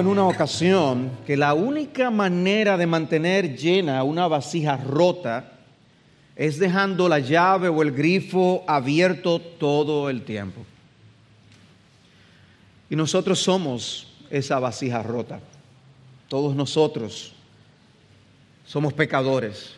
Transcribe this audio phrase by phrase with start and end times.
[0.00, 5.52] en una ocasión que la única manera de mantener llena una vasija rota
[6.34, 10.64] es dejando la llave o el grifo abierto todo el tiempo.
[12.90, 15.40] Y nosotros somos esa vasija rota.
[16.28, 17.32] Todos nosotros
[18.66, 19.74] somos pecadores.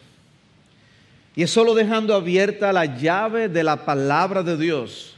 [1.36, 5.14] Y es solo dejando abierta la llave de la palabra de Dios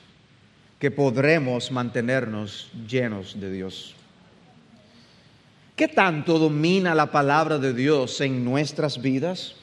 [0.78, 3.94] que podremos mantenernos llenos de Dios.
[5.80, 9.54] ¿Qué tanto domina la palabra de Dios en nuestras vidas?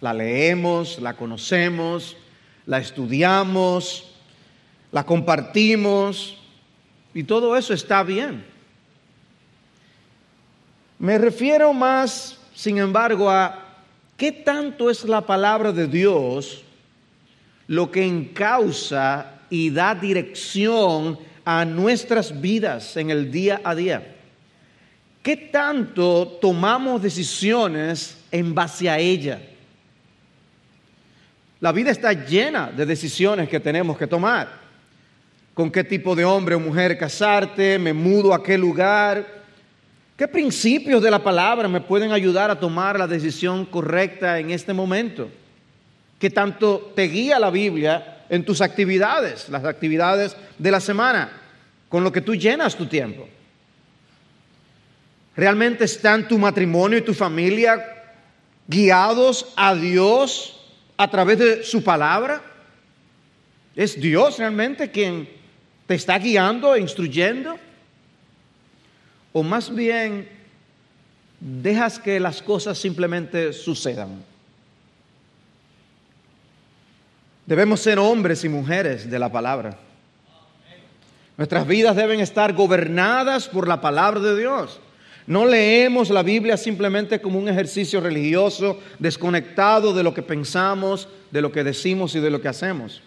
[0.00, 2.16] La leemos, la conocemos,
[2.64, 4.14] la estudiamos,
[4.90, 6.38] la compartimos
[7.12, 8.46] y todo eso está bien.
[10.98, 13.76] Me refiero más, sin embargo, a
[14.16, 16.64] qué tanto es la palabra de Dios
[17.66, 24.12] lo que encausa y da dirección a nuestras vidas en el día a día.
[25.22, 29.40] ¿Qué tanto tomamos decisiones en base a ella?
[31.60, 34.48] La vida está llena de decisiones que tenemos que tomar.
[35.54, 37.78] ¿Con qué tipo de hombre o mujer casarte?
[37.78, 39.24] ¿Me mudo a qué lugar?
[40.16, 44.72] ¿Qué principios de la palabra me pueden ayudar a tomar la decisión correcta en este
[44.72, 45.30] momento?
[46.18, 51.30] ¿Qué tanto te guía la Biblia en tus actividades, las actividades de la semana,
[51.88, 53.28] con lo que tú llenas tu tiempo?
[55.36, 57.82] ¿Realmente están tu matrimonio y tu familia
[58.66, 60.60] guiados a Dios
[60.96, 62.42] a través de su palabra?
[63.74, 65.28] ¿Es Dios realmente quien
[65.86, 67.56] te está guiando e instruyendo?
[69.32, 70.28] ¿O más bien
[71.40, 74.22] dejas que las cosas simplemente sucedan?
[77.46, 79.78] Debemos ser hombres y mujeres de la palabra.
[81.38, 84.78] Nuestras vidas deben estar gobernadas por la palabra de Dios.
[85.26, 91.40] No leemos la Biblia simplemente como un ejercicio religioso desconectado de lo que pensamos, de
[91.40, 93.02] lo que decimos y de lo que hacemos.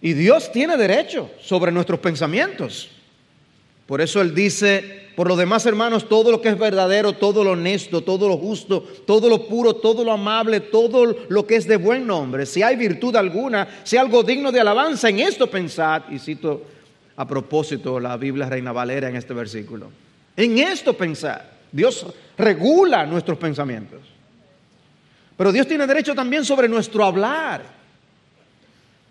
[0.00, 2.90] Y Dios tiene derecho sobre nuestros pensamientos.
[3.86, 7.52] Por eso Él dice, por lo demás hermanos, todo lo que es verdadero, todo lo
[7.52, 11.76] honesto, todo lo justo, todo lo puro, todo lo amable, todo lo que es de
[11.76, 16.02] buen nombre, si hay virtud alguna, si hay algo digno de alabanza, en esto pensad,
[16.10, 16.62] y cito
[17.22, 19.90] a propósito la Biblia Reina Valera en este versículo.
[20.36, 21.52] En esto pensar.
[21.70, 22.04] Dios
[22.36, 24.00] regula nuestros pensamientos.
[25.36, 27.62] Pero Dios tiene derecho también sobre nuestro hablar.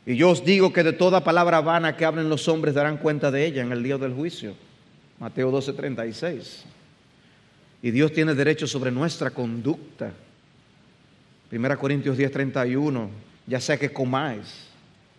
[0.05, 3.31] Y yo os digo que de toda palabra vana que hablen los hombres darán cuenta
[3.31, 4.55] de ella en el día del juicio.
[5.17, 6.63] Mateo 12:36.
[7.81, 10.11] Y Dios tiene derecho sobre nuestra conducta.
[11.50, 13.09] 1 Corintios 10:31.
[13.47, 14.67] Ya sea que comáis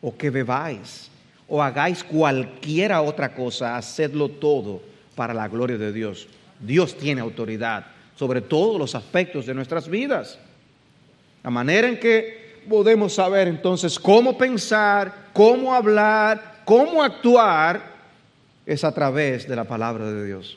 [0.02, 1.10] o que bebáis
[1.54, 4.80] o hagáis cualquiera otra cosa, hacedlo todo
[5.14, 6.26] para la gloria de Dios.
[6.58, 7.84] Dios tiene autoridad
[8.16, 10.38] sobre todos los aspectos de nuestras vidas.
[11.42, 17.82] La manera en que podemos saber entonces cómo pensar, cómo hablar, cómo actuar,
[18.64, 20.56] es a través de la palabra de Dios.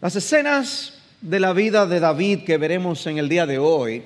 [0.00, 4.04] Las escenas de la vida de David que veremos en el día de hoy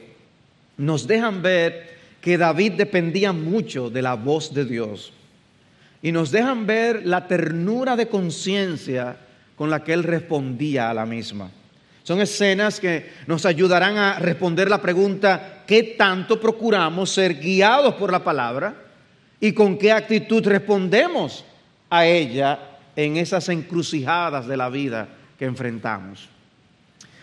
[0.77, 1.96] nos dejan ver
[2.27, 5.13] que David dependía mucho de la voz de Dios.
[6.03, 9.17] Y nos dejan ver la ternura de conciencia
[9.55, 11.53] con la que él respondía a la misma.
[12.03, 18.11] Son escenas que nos ayudarán a responder la pregunta, ¿qué tanto procuramos ser guiados por
[18.11, 18.75] la palabra?
[19.39, 21.45] ¿Y con qué actitud respondemos
[21.89, 22.59] a ella
[22.97, 25.07] en esas encrucijadas de la vida
[25.39, 26.29] que enfrentamos?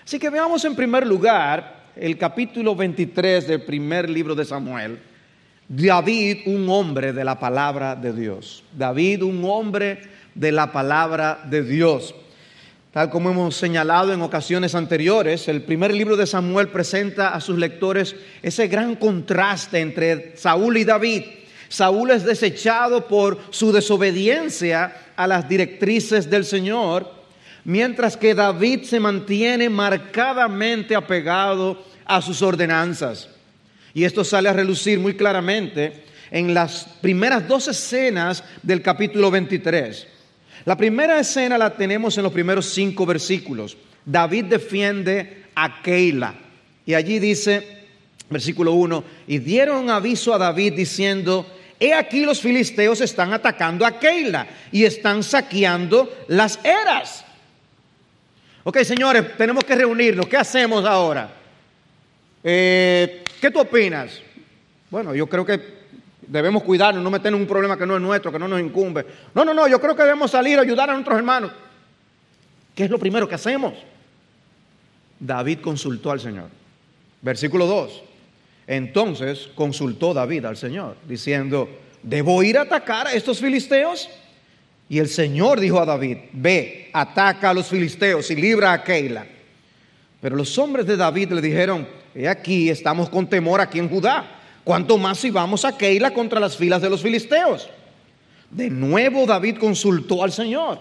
[0.06, 5.00] Así que veamos en primer lugar el capítulo 23 del primer libro de Samuel,
[5.68, 8.64] David, un hombre de la palabra de Dios.
[8.76, 10.02] David, un hombre
[10.34, 12.16] de la palabra de Dios.
[12.92, 17.58] Tal como hemos señalado en ocasiones anteriores, el primer libro de Samuel presenta a sus
[17.58, 21.24] lectores ese gran contraste entre Saúl y David.
[21.70, 27.13] Saúl es desechado por su desobediencia a las directrices del Señor
[27.66, 33.30] mientras que David se mantiene marcadamente apegado a sus ordenanzas.
[33.94, 40.08] Y esto sale a relucir muy claramente en las primeras dos escenas del capítulo 23.
[40.66, 43.78] La primera escena la tenemos en los primeros cinco versículos.
[44.06, 46.34] David defiende a Keila.
[46.86, 47.86] Y allí dice,
[48.30, 51.46] versículo 1, y dieron aviso a David diciendo,
[51.80, 57.26] he aquí los filisteos están atacando a Keila y están saqueando las eras.
[58.66, 60.26] Ok, señores, tenemos que reunirnos.
[60.28, 61.30] ¿Qué hacemos ahora?
[62.44, 64.22] Eh, ¿Qué tú opinas?
[64.90, 65.84] Bueno, yo creo que
[66.22, 69.06] debemos cuidarnos, no meternos en un problema que no es nuestro, que no nos incumbe.
[69.34, 71.52] No, no, no, yo creo que debemos salir a ayudar a nuestros hermanos.
[72.74, 73.74] ¿Qué es lo primero que hacemos?
[75.20, 76.50] David consultó al Señor.
[77.22, 78.04] Versículo 2.
[78.68, 81.70] Entonces consultó David al Señor, diciendo,
[82.02, 84.10] ¿debo ir a atacar a estos filisteos?
[84.90, 89.26] Y el Señor dijo a David, ve, ataca a los filisteos y libra a Keila.
[90.22, 94.40] Pero los hombres de David le dijeron, he aquí, estamos con temor aquí en Judá.
[94.64, 97.70] ¿Cuánto más si vamos a Keila contra las filas de los filisteos?
[98.50, 100.80] De nuevo David consultó al Señor.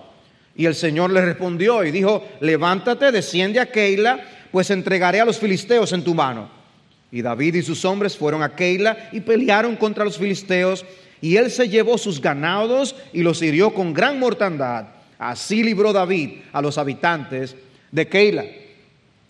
[0.54, 4.20] Y el Señor le respondió y dijo, levántate, desciende a Keila,
[4.50, 6.48] pues entregaré a los filisteos en tu mano.
[7.10, 10.84] Y David y sus hombres fueron a Keila y pelearon contra los filisteos
[11.22, 14.88] y él se llevó sus ganados y los hirió con gran mortandad.
[15.18, 17.56] Así libró David a los habitantes
[17.92, 18.44] de Keila.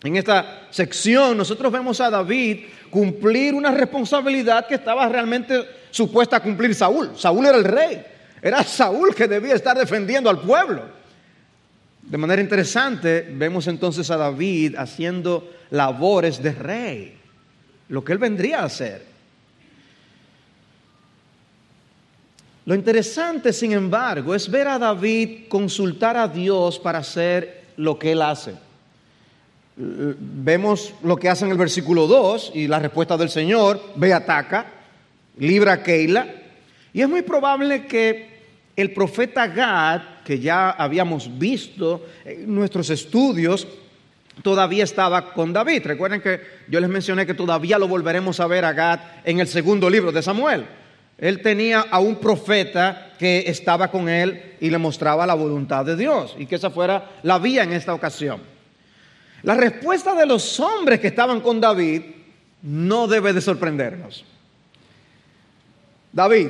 [0.03, 6.39] En esta sección nosotros vemos a David cumplir una responsabilidad que estaba realmente supuesta a
[6.41, 7.11] cumplir Saúl.
[7.15, 8.03] Saúl era el rey.
[8.41, 10.83] Era Saúl que debía estar defendiendo al pueblo.
[12.01, 17.17] De manera interesante, vemos entonces a David haciendo labores de rey,
[17.87, 19.12] lo que él vendría a hacer.
[22.65, 28.13] Lo interesante, sin embargo, es ver a David consultar a Dios para hacer lo que
[28.13, 28.55] él hace.
[29.75, 34.67] Vemos lo que hace en el versículo 2 y la respuesta del Señor, ve, ataca,
[35.37, 36.27] libra a Keila.
[36.93, 38.31] Y es muy probable que
[38.75, 43.67] el profeta Gad, que ya habíamos visto en nuestros estudios,
[44.41, 45.81] todavía estaba con David.
[45.85, 46.39] Recuerden que
[46.69, 50.13] yo les mencioné que todavía lo volveremos a ver a Gad en el segundo libro
[50.13, 50.65] de Samuel.
[51.17, 55.95] Él tenía a un profeta que estaba con él y le mostraba la voluntad de
[55.95, 58.41] Dios y que esa fuera la vía en esta ocasión.
[59.43, 62.01] La respuesta de los hombres que estaban con David
[62.63, 64.25] no debe de sorprendernos.
[66.11, 66.49] David,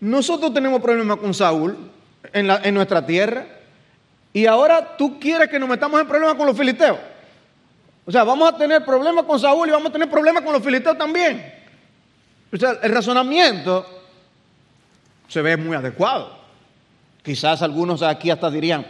[0.00, 1.76] nosotros tenemos problemas con Saúl
[2.32, 3.46] en, en nuestra tierra
[4.32, 6.98] y ahora tú quieres que nos metamos en problemas con los filisteos.
[8.04, 10.62] O sea, vamos a tener problemas con Saúl y vamos a tener problemas con los
[10.62, 11.55] filisteos también
[12.62, 13.86] el razonamiento
[15.28, 16.38] se ve muy adecuado.
[17.22, 18.86] Quizás algunos aquí hasta dirían,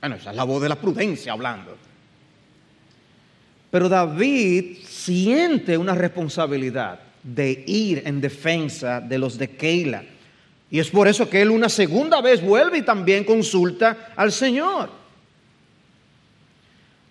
[0.00, 1.76] bueno, esa es la voz de la prudencia hablando.
[3.70, 10.02] Pero David siente una responsabilidad de ir en defensa de los de Keila.
[10.70, 14.90] Y es por eso que él una segunda vez vuelve y también consulta al Señor.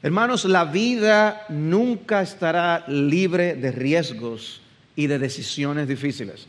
[0.02, 4.62] Hermanos, la vida nunca estará libre de riesgos
[4.98, 6.48] y de decisiones difíciles.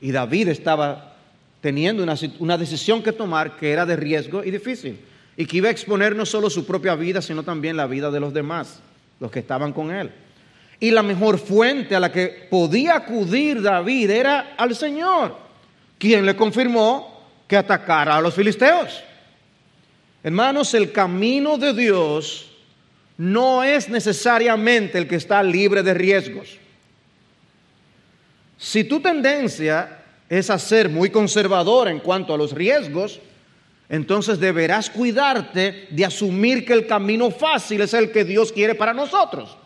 [0.00, 1.16] Y David estaba
[1.60, 2.04] teniendo
[2.38, 5.00] una, decisión que tomar que era de riesgo y difícil.
[5.36, 8.20] Y que iba a exponer no solo su propia vida, sino también la vida de
[8.20, 8.80] los demás,
[9.18, 10.12] los que estaban con él.
[10.78, 15.36] Y la mejor fuente a la que podía acudir David era al Señor,
[15.98, 19.02] quien le confirmó que atacara a los filisteos.
[20.22, 22.50] Hermanos, el camino de Dios
[23.16, 26.58] no es necesariamente el que está libre de riesgos.
[28.58, 33.20] Si tu tendencia es a ser muy conservador en cuanto a los riesgos,
[33.88, 38.92] entonces deberás cuidarte de asumir que el camino fácil es el que Dios quiere para
[38.92, 39.56] nosotros.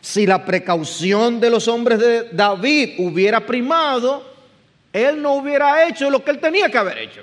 [0.00, 4.24] Si la precaución de los hombres de David hubiera primado,
[4.92, 7.22] él no hubiera hecho lo que él tenía que haber hecho.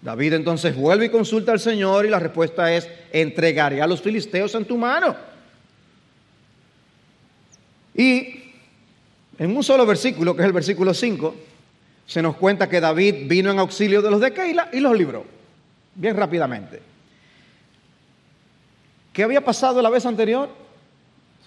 [0.00, 4.54] David entonces vuelve y consulta al Señor y la respuesta es, entregaré a los filisteos
[4.54, 5.14] en tu mano.
[7.94, 8.49] Y
[9.40, 11.34] en un solo versículo, que es el versículo 5,
[12.06, 15.24] se nos cuenta que David vino en auxilio de los de Keila y los libró,
[15.94, 16.82] bien rápidamente.
[19.14, 20.50] ¿Qué había pasado la vez anterior?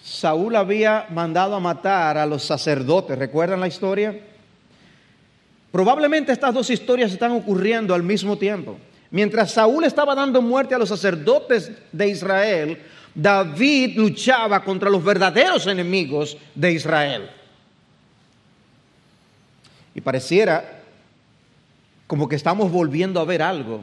[0.02, 4.18] Saúl había mandado a matar a los sacerdotes, ¿recuerdan la historia?
[5.70, 8.76] Probablemente estas dos historias están ocurriendo al mismo tiempo.
[9.12, 12.76] Mientras Saúl estaba dando muerte a los sacerdotes de Israel,
[13.14, 17.30] David luchaba contra los verdaderos enemigos de Israel.
[19.94, 20.82] Y pareciera
[22.06, 23.82] como que estamos volviendo a ver algo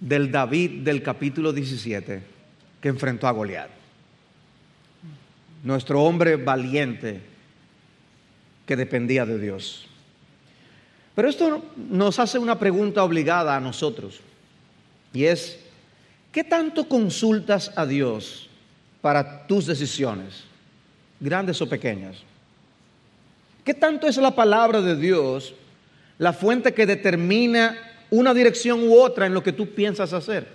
[0.00, 2.22] del David del capítulo 17
[2.80, 3.70] que enfrentó a Goliat.
[5.64, 7.20] Nuestro hombre valiente
[8.66, 9.86] que dependía de Dios.
[11.14, 14.20] Pero esto nos hace una pregunta obligada a nosotros.
[15.14, 15.58] Y es,
[16.30, 18.50] ¿qué tanto consultas a Dios
[19.00, 20.44] para tus decisiones,
[21.18, 22.16] grandes o pequeñas?
[23.66, 25.52] ¿Qué tanto es la palabra de Dios
[26.18, 27.76] la fuente que determina
[28.10, 30.46] una dirección u otra en lo que tú piensas hacer?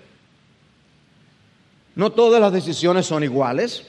[1.94, 3.84] No todas las decisiones son iguales.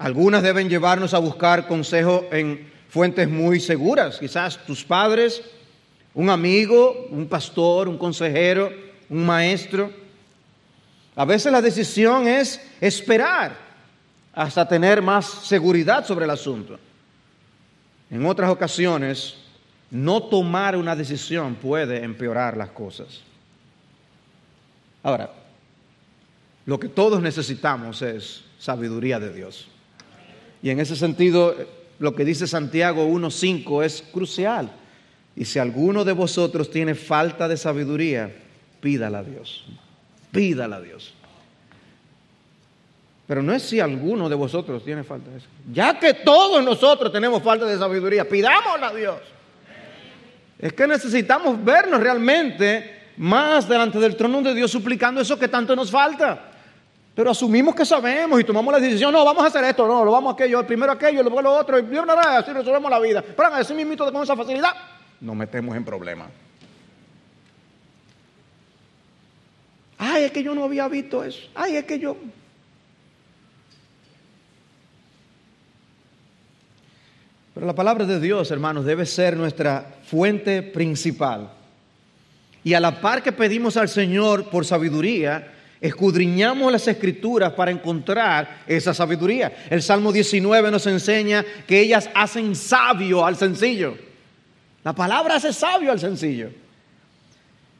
[0.00, 5.40] Algunas deben llevarnos a buscar consejo en fuentes muy seguras, quizás tus padres,
[6.12, 8.72] un amigo, un pastor, un consejero,
[9.08, 9.92] un maestro.
[11.14, 13.56] A veces la decisión es esperar
[14.32, 16.80] hasta tener más seguridad sobre el asunto.
[18.10, 19.36] En otras ocasiones,
[19.90, 23.22] no tomar una decisión puede empeorar las cosas.
[25.02, 25.30] Ahora,
[26.66, 29.68] lo que todos necesitamos es sabiduría de Dios.
[30.62, 31.54] Y en ese sentido,
[31.98, 34.70] lo que dice Santiago 1.5 es crucial.
[35.36, 38.34] Y si alguno de vosotros tiene falta de sabiduría,
[38.80, 39.64] pídala a Dios.
[40.32, 41.14] Pídala a Dios.
[43.28, 45.46] Pero no es si alguno de vosotros tiene falta de eso.
[45.70, 49.18] Ya que todos nosotros tenemos falta de sabiduría, pidámosla a Dios.
[50.58, 55.76] Es que necesitamos vernos realmente más delante del trono de Dios suplicando eso que tanto
[55.76, 56.52] nos falta.
[57.14, 60.12] Pero asumimos que sabemos y tomamos la decisión, no, vamos a hacer esto, no, lo
[60.12, 63.22] vamos a aquello, primero aquello, luego lo otro, y así resolvemos la vida.
[63.22, 64.72] Pero así mismo con esa facilidad,
[65.20, 66.28] nos metemos en problemas.
[69.98, 71.40] Ay, es que yo no había visto eso.
[71.54, 72.16] Ay, es que yo...
[77.58, 81.50] Pero la palabra de Dios, hermanos, debe ser nuestra fuente principal.
[82.62, 88.62] Y a la par que pedimos al Señor por sabiduría, escudriñamos las escrituras para encontrar
[88.68, 89.64] esa sabiduría.
[89.70, 93.98] El Salmo 19 nos enseña que ellas hacen sabio al sencillo.
[94.84, 96.50] La palabra hace sabio al sencillo.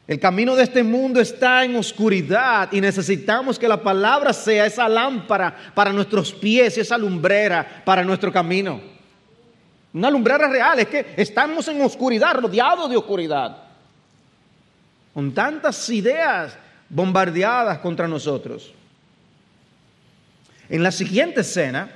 [0.05, 4.89] El camino de este mundo está en oscuridad y necesitamos que la palabra sea esa
[4.89, 8.98] lámpara para nuestros pies y esa lumbrera para nuestro camino.
[9.93, 13.57] Una lumbrera real, es que estamos en oscuridad, rodeados de oscuridad.
[15.13, 16.55] Con tantas ideas
[16.89, 18.73] bombardeadas contra nosotros.
[20.69, 21.89] En la siguiente escena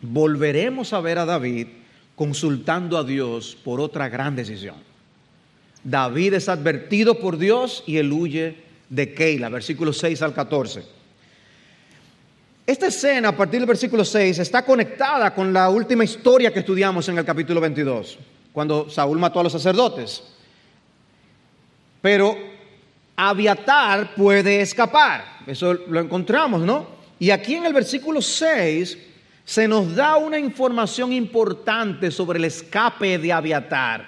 [0.00, 1.68] volveremos a ver a David
[2.16, 4.76] consultando a Dios por otra gran decisión.
[5.84, 8.56] David es advertido por Dios y él huye
[8.88, 10.99] de Keila, versículo 6 al 14.
[12.70, 17.08] Esta escena, a partir del versículo 6, está conectada con la última historia que estudiamos
[17.08, 18.16] en el capítulo 22,
[18.52, 20.22] cuando Saúl mató a los sacerdotes.
[22.00, 22.38] Pero
[23.16, 26.86] Aviatar puede escapar, eso lo encontramos, ¿no?
[27.18, 28.96] Y aquí en el versículo 6
[29.44, 34.06] se nos da una información importante sobre el escape de Aviatar.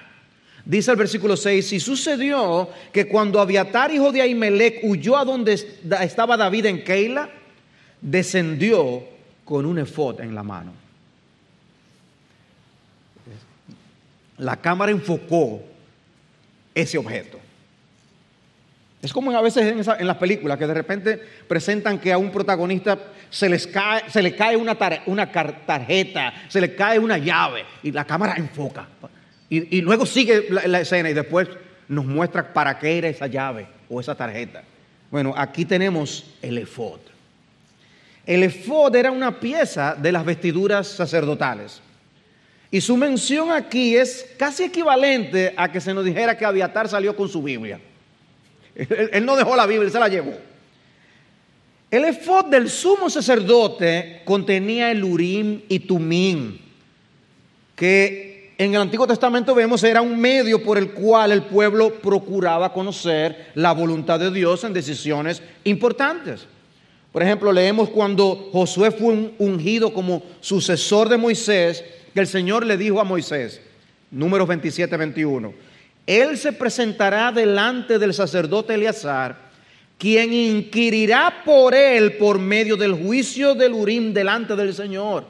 [0.65, 5.55] Dice el versículo 6, y sucedió que cuando Abiatar, hijo de Ahimelech, huyó a donde
[6.01, 7.42] estaba David en Keila,
[8.03, 9.05] descendió
[9.45, 10.73] con un efod en la mano.
[14.39, 15.63] La cámara enfocó
[16.75, 17.39] ese objeto.
[19.01, 22.99] Es como a veces en, las películas que de repente presentan que a un protagonista
[23.31, 28.05] se, cae, se le cae una, una tarjeta, se le cae una llave y la
[28.05, 28.87] cámara enfoca.
[29.51, 31.47] Y, luego sigue la, escena y después
[31.87, 34.63] nos muestra para qué era esa llave o esa tarjeta.
[35.11, 37.12] Bueno, aquí tenemos el efod.
[38.27, 41.81] El efod era una pieza de las vestiduras sacerdotales.
[42.71, 47.15] Y su mención aquí es casi equivalente a que se nos dijera que Abiatar salió
[47.15, 47.81] con su Biblia.
[48.75, 50.33] Él, no dejó la Biblia, él se la llevó.
[51.91, 56.59] El efod del sumo sacerdote contenía el Urim y Tumim,
[57.77, 62.73] que en el Antiguo Testamento vemos era un medio por el cual el pueblo procuraba
[62.73, 66.47] conocer la voluntad de Dios en decisiones importantes.
[67.13, 72.79] Por ejemplo, leemos cuando Josué fue ungido como sucesor de Moisés, que el Señor le
[72.79, 73.61] dijo a Moisés,
[74.11, 75.53] números 27, 21,
[76.07, 79.53] Él se presentará delante del sacerdote Eleazar,
[79.99, 85.27] quien inquirirá por él por medio del juicio del Urim delante del Señor.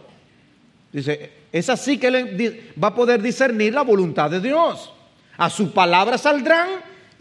[0.92, 4.90] Dice, es así que él va a poder discernir la voluntad de Dios.
[5.36, 6.68] A su palabra saldrán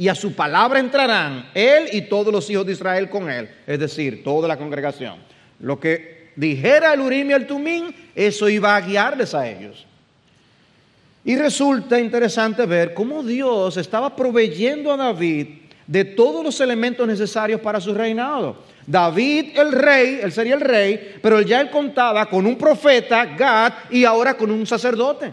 [0.01, 3.77] y a su palabra entrarán él y todos los hijos de Israel con él, es
[3.77, 5.17] decir, toda la congregación.
[5.59, 9.85] Lo que dijera el Urim y el Tumín, eso iba a guiarles a ellos.
[11.23, 15.49] Y resulta interesante ver cómo Dios estaba proveyendo a David
[15.85, 18.57] de todos los elementos necesarios para su reinado.
[18.87, 23.73] David el rey, él sería el rey, pero ya él contaba con un profeta, Gad,
[23.91, 25.31] y ahora con un sacerdote.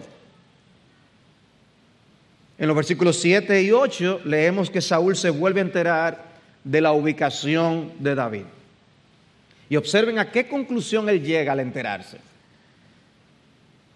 [2.58, 6.24] En los versículos 7 y 8 leemos que Saúl se vuelve a enterar
[6.64, 8.44] de la ubicación de David.
[9.70, 12.18] Y observen a qué conclusión él llega al enterarse.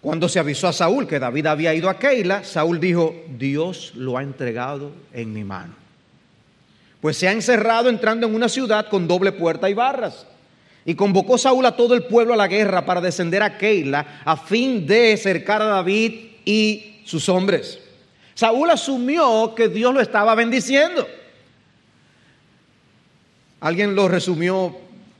[0.01, 4.17] Cuando se avisó a Saúl que David había ido a Keila, Saúl dijo, Dios lo
[4.17, 5.83] ha entregado en mi mano
[7.03, 10.25] pues se ha encerrado entrando en una ciudad con doble puerta y barras.
[10.85, 14.37] Y convocó Saúl a todo el pueblo a la guerra para descender a Keila a
[14.37, 16.13] fin de cercar a David
[16.45, 17.77] y sus hombres.
[18.35, 21.07] Saúl asumió que Dios lo estaba bendiciendo.
[23.59, 24.75] Alguien lo resumió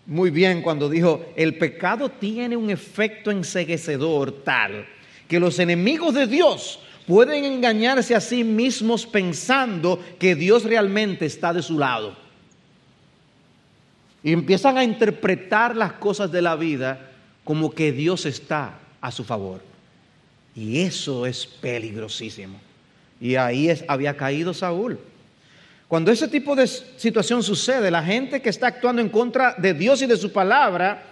[0.06, 4.86] muy bien cuando dijo, el pecado tiene un efecto enseguecedor tal
[5.28, 11.54] que los enemigos de Dios pueden engañarse a sí mismos pensando que Dios realmente está
[11.54, 12.16] de su lado.
[14.24, 17.12] Y empiezan a interpretar las cosas de la vida
[17.44, 19.62] como que Dios está a su favor.
[20.56, 22.60] Y eso es peligrosísimo.
[23.24, 25.00] Y ahí había caído Saúl.
[25.88, 30.02] Cuando ese tipo de situación sucede, la gente que está actuando en contra de Dios
[30.02, 31.04] y de su palabra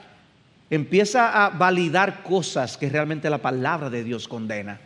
[0.69, 4.77] empieza a validar cosas que realmente la palabra de Dios condena.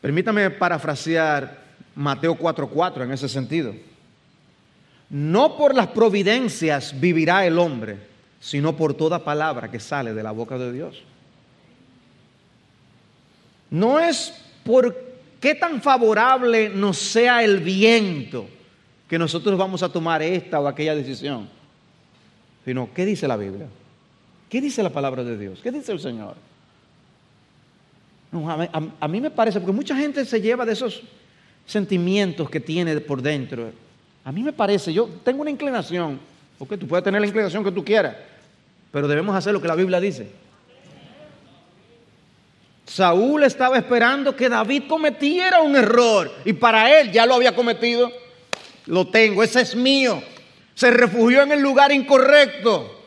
[0.00, 1.58] Permítame parafrasear
[1.96, 3.74] Mateo 4:4 en ese sentido.
[5.10, 7.98] No por las providencias vivirá el hombre,
[8.38, 11.02] sino por toda palabra que sale de la boca de Dios.
[13.68, 14.96] No es por
[15.40, 18.46] qué tan favorable nos sea el viento
[19.08, 21.48] que nosotros vamos a tomar esta o aquella decisión,
[22.64, 23.66] sino qué dice la Biblia,
[24.48, 26.36] qué dice la palabra de Dios, qué dice el Señor
[29.00, 31.02] a, mí me parece, porque mucha gente se lleva de esos
[31.66, 33.70] sentimientos que tiene por dentro.
[34.24, 36.18] A mí me parece, yo tengo una inclinación,
[36.58, 38.16] porque tú puedes tener la inclinación que tú quieras,
[38.90, 40.30] pero debemos hacer lo que la Biblia dice.
[42.84, 48.10] Saúl estaba esperando que David cometiera un error y para él ya lo había cometido.
[48.86, 50.22] Lo tengo, ese es mío.
[50.74, 53.00] Se refugió en el lugar incorrecto.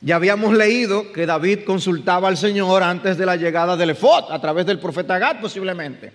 [0.00, 4.40] Ya habíamos leído que David consultaba al Señor antes de la llegada del efod, a
[4.40, 6.12] través del profeta Gad posiblemente.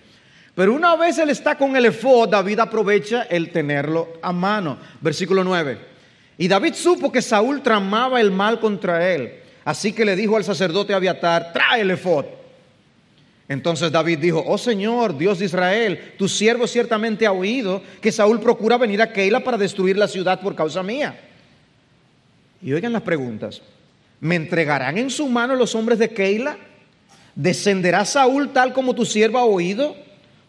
[0.54, 4.78] Pero una vez él está con el efod, David aprovecha el tenerlo a mano.
[5.00, 5.78] Versículo 9.
[6.38, 9.40] Y David supo que Saúl tramaba el mal contra él.
[9.64, 12.26] Así que le dijo al sacerdote Abiatar, trae el efod.
[13.52, 18.40] Entonces David dijo, oh Señor, Dios de Israel, tu siervo ciertamente ha oído que Saúl
[18.40, 21.20] procura venir a Keila para destruir la ciudad por causa mía.
[22.62, 23.60] Y oigan las preguntas.
[24.20, 26.56] ¿Me entregarán en su mano los hombres de Keila?
[27.34, 29.96] ¿Descenderá Saúl tal como tu siervo ha oído?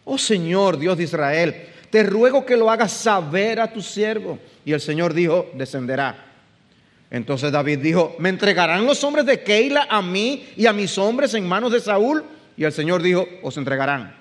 [0.06, 1.54] Oh Señor, Dios de Israel,
[1.90, 4.38] te ruego que lo hagas saber a tu siervo.
[4.64, 6.24] Y el Señor dijo, descenderá.
[7.10, 11.34] Entonces David dijo, ¿me entregarán los hombres de Keila a mí y a mis hombres
[11.34, 12.24] en manos de Saúl?
[12.56, 14.14] Y el Señor dijo, os entregarán.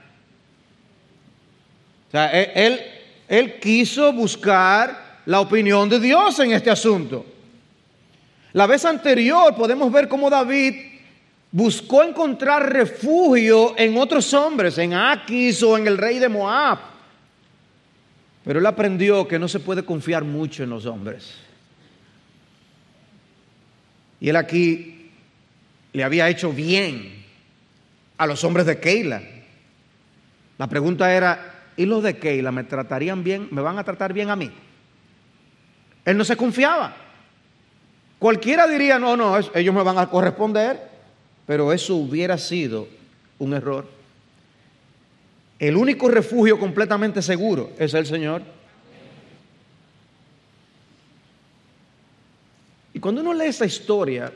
[2.07, 2.79] O sea, él,
[3.27, 7.25] él quiso buscar la opinión de Dios en este asunto.
[8.53, 10.75] La vez anterior podemos ver cómo David
[11.51, 16.79] buscó encontrar refugio en otros hombres, en Aquis o en el rey de Moab.
[18.43, 21.33] Pero él aprendió que no se puede confiar mucho en los hombres.
[24.19, 25.09] Y él aquí
[25.93, 27.22] le había hecho bien
[28.23, 29.21] a los hombres de Keila.
[30.57, 33.49] La pregunta era, ¿y los de Keila me tratarían bien?
[33.51, 34.51] ¿Me van a tratar bien a mí?
[36.05, 36.95] Él no se confiaba.
[38.19, 40.79] Cualquiera diría, no, no, ellos me van a corresponder,
[41.45, 42.87] pero eso hubiera sido
[43.39, 43.89] un error.
[45.59, 48.41] El único refugio completamente seguro es el Señor.
[52.93, 54.31] Y cuando uno lee esa historia,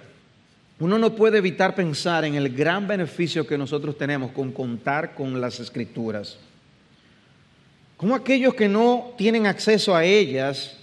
[0.80, 5.40] uno no puede evitar pensar en el gran beneficio que nosotros tenemos con contar con
[5.42, 6.38] las escrituras.
[7.98, 10.78] Como aquellos que no tienen acceso a ellas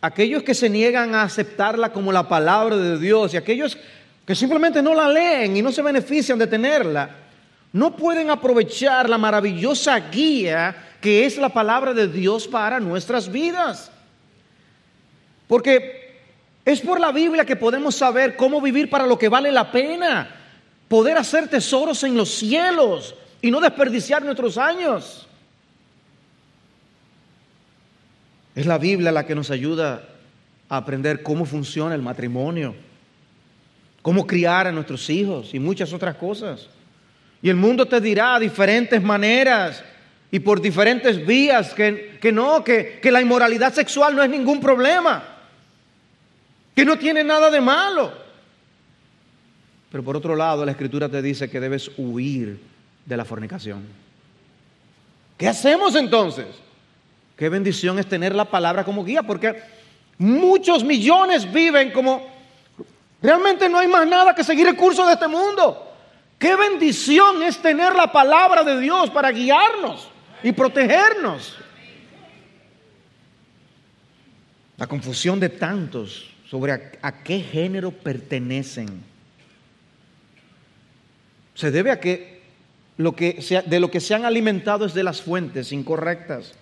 [0.00, 3.76] aquellos que se niegan a aceptarla como la palabra de Dios y aquellos
[4.24, 7.10] que simplemente no la leen y no se benefician de tenerla,
[7.72, 13.90] no pueden aprovechar la maravillosa guía que es la palabra de Dios para nuestras vidas.
[15.46, 15.97] Porque
[16.68, 20.28] es por la Biblia que podemos saber cómo vivir para lo que vale la pena,
[20.86, 25.26] poder hacer tesoros en los cielos y no desperdiciar nuestros años.
[28.54, 30.04] Es la Biblia la que nos ayuda
[30.68, 32.74] a aprender cómo funciona el matrimonio,
[34.02, 36.68] cómo criar a nuestros hijos y muchas otras cosas.
[37.40, 39.82] Y el mundo te dirá diferentes maneras
[40.30, 45.37] y por diferentes vías que, no, que, que la inmoralidad sexual no es ningún problema,
[46.78, 48.12] que no tiene nada de malo.
[49.90, 52.60] Pero por otro lado, la escritura te dice que debes huir
[53.04, 53.84] de la fornicación.
[55.36, 56.46] ¿Qué hacemos entonces?
[57.34, 59.60] Qué bendición es tener la palabra como guía, porque
[60.18, 62.24] muchos millones viven como
[63.20, 65.84] realmente no hay más nada que seguir el curso de este mundo.
[66.38, 70.06] Qué bendición es tener la palabra de Dios para guiarnos
[70.44, 71.56] y protegernos.
[74.76, 78.88] La confusión de tantos sobre a, qué género pertenecen.
[81.54, 82.40] Se debe a que,
[82.96, 86.54] lo que de lo que se han alimentado es de las fuentes incorrectas.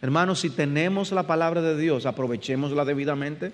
[0.00, 3.52] Hermanos, si tenemos la palabra de Dios, aprovechémosla debidamente.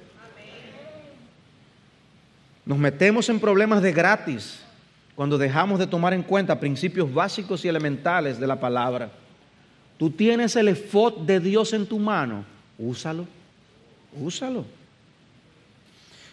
[2.64, 4.60] Nos metemos en problemas de gratis
[5.16, 9.10] cuando dejamos de tomar en cuenta principios básicos y elementales de la palabra.
[9.98, 12.44] Tú tienes el efod de Dios en tu mano,
[12.78, 13.26] úsalo,
[14.18, 14.64] úsalo.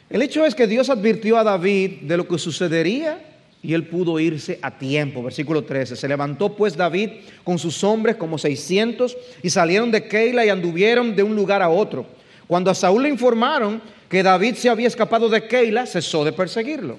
[0.10, 3.20] El hecho es que Dios advirtió a David de lo que sucedería
[3.62, 5.22] y él pudo irse a tiempo.
[5.22, 5.96] Versículo 13.
[5.96, 7.10] Se levantó pues David
[7.44, 11.70] con sus hombres como 600 y salieron de Keila y anduvieron de un lugar a
[11.70, 12.06] otro.
[12.48, 16.98] Cuando a Saúl le informaron que David se había escapado de Keila, cesó de perseguirlo.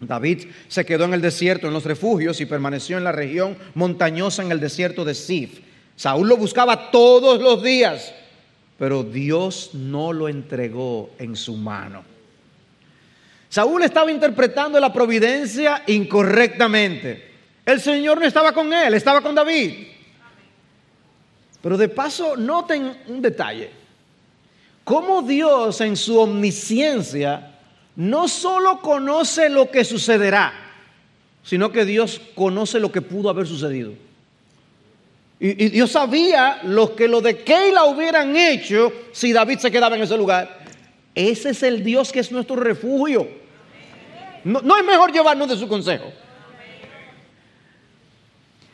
[0.00, 4.42] David se quedó en el desierto, en los refugios, y permaneció en la región montañosa
[4.42, 5.60] en el desierto de Sif.
[5.94, 8.14] Saúl lo buscaba todos los días,
[8.78, 12.11] pero Dios no lo entregó en su mano.
[13.52, 17.32] Saúl estaba interpretando la providencia incorrectamente.
[17.66, 19.88] El Señor no estaba con él, estaba con David.
[21.60, 23.68] Pero de paso, noten un detalle.
[24.84, 27.58] Cómo Dios en su omnisciencia
[27.96, 30.54] no solo conoce lo que sucederá,
[31.42, 33.92] sino que Dios conoce lo que pudo haber sucedido.
[35.38, 40.04] Y, Dios sabía lo que lo de Keila hubieran hecho si David se quedaba en
[40.04, 40.62] ese lugar.
[41.14, 43.41] Ese es el Dios que es nuestro refugio.
[44.44, 46.12] No, no es mejor llevarnos de su consejo.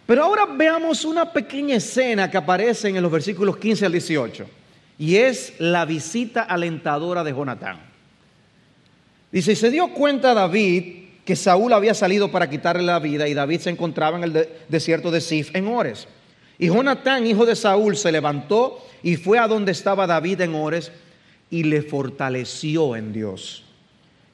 [0.09, 4.47] Pero ahora veamos una pequeña escena que aparece en los versículos 15 al 18.
[4.99, 7.79] Y es la visita alentadora de Jonatán.
[9.31, 13.61] Dice, se dio cuenta David que Saúl había salido para quitarle la vida y David
[13.61, 16.09] se encontraba en el desierto de Sif en Ores.
[16.59, 20.91] Y Jonatán, hijo de Saúl, se levantó y fue a donde estaba David en Ores
[21.51, 23.65] y le fortaleció en Dios.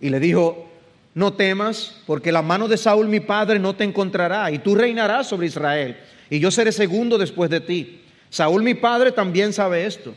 [0.01, 0.69] Y le dijo,
[1.15, 5.29] no temas, porque la mano de Saúl mi padre no te encontrará, y tú reinarás
[5.29, 5.97] sobre Israel,
[6.29, 8.01] y yo seré segundo después de ti.
[8.31, 10.15] Saúl mi padre también sabe esto.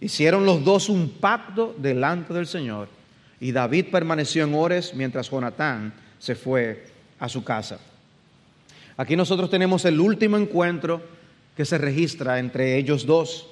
[0.00, 2.88] Hicieron los dos un pacto delante del Señor.
[3.40, 6.86] Y David permaneció en Ores mientras Jonatán se fue
[7.18, 7.80] a su casa.
[8.96, 11.02] Aquí nosotros tenemos el último encuentro
[11.56, 13.48] que se registra entre ellos dos.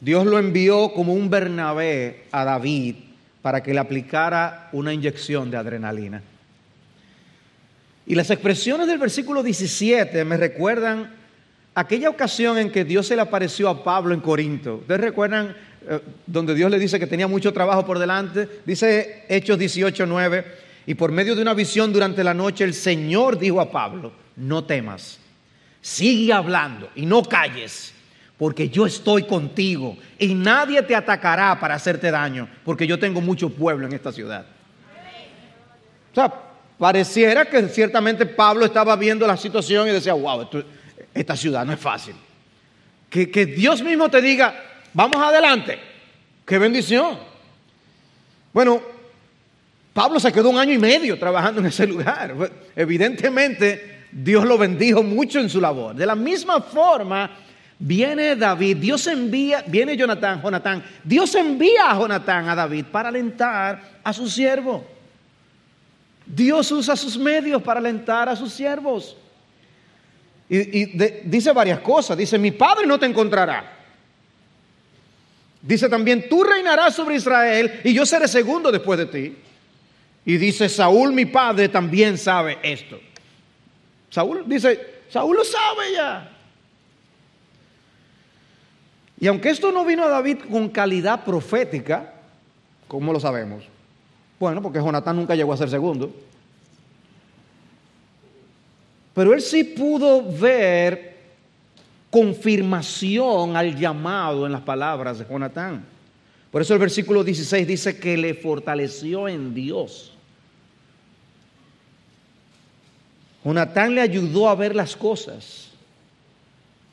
[0.00, 2.94] Dios lo envió como un Bernabé a David
[3.42, 6.22] para que le aplicara una inyección de adrenalina.
[8.06, 11.10] Y las expresiones del versículo 17 me recuerdan
[11.74, 14.76] aquella ocasión en que Dios se le apareció a Pablo en Corinto.
[14.76, 15.54] ¿Ustedes recuerdan
[15.88, 18.48] eh, donde Dios le dice que tenía mucho trabajo por delante.
[18.66, 20.44] Dice Hechos 18, 9,
[20.86, 24.64] y por medio de una visión durante la noche el Señor dijo a Pablo, no
[24.64, 25.18] temas,
[25.80, 27.94] sigue hablando y no calles,
[28.40, 33.50] porque yo estoy contigo y nadie te atacará para hacerte daño, porque yo tengo mucho
[33.50, 34.44] pueblo en esta ciudad.
[36.10, 36.32] O sea,
[36.76, 40.48] pareciera que ciertamente Pablo estaba viendo la situación y decía, wow,
[41.14, 42.16] esta ciudad no es fácil.
[43.08, 44.54] Que, que Dios mismo te diga,
[44.92, 45.78] Vamos adelante.
[46.44, 47.18] Qué bendición.
[48.52, 48.80] Bueno,
[49.92, 52.34] Pablo se quedó un año y medio trabajando en ese lugar.
[52.74, 55.94] Evidentemente, Dios lo bendijo mucho en su labor.
[55.94, 57.30] De la misma forma,
[57.80, 63.82] viene David, Dios envía, viene Jonatán, Jonatán, Dios envía a Jonatán a David para alentar
[64.04, 64.86] a su siervo.
[66.26, 69.16] Dios usa sus medios para alentar a sus siervos.
[70.48, 70.84] Y,
[71.24, 72.16] dice varias cosas.
[72.16, 73.78] Dice, mi padre no te encontrará.
[75.62, 79.36] Dice también, tú reinarás sobre Israel y yo seré segundo después de ti.
[80.24, 83.00] Y dice, Saúl mi padre también sabe esto.
[84.10, 86.29] Saúl dice, Saúl lo sabe ya.
[89.20, 92.14] Y aunque esto no vino a David con calidad profética,
[92.88, 93.64] ¿cómo lo sabemos?
[94.40, 96.10] Bueno, porque Jonatán nunca llegó a ser segundo.
[99.12, 101.18] Pero él sí pudo ver
[102.10, 105.84] confirmación al llamado en las palabras de Jonatán.
[106.50, 110.12] Por eso el versículo 16 dice que le fortaleció en Dios.
[113.44, 115.69] Jonatán le ayudó a ver las cosas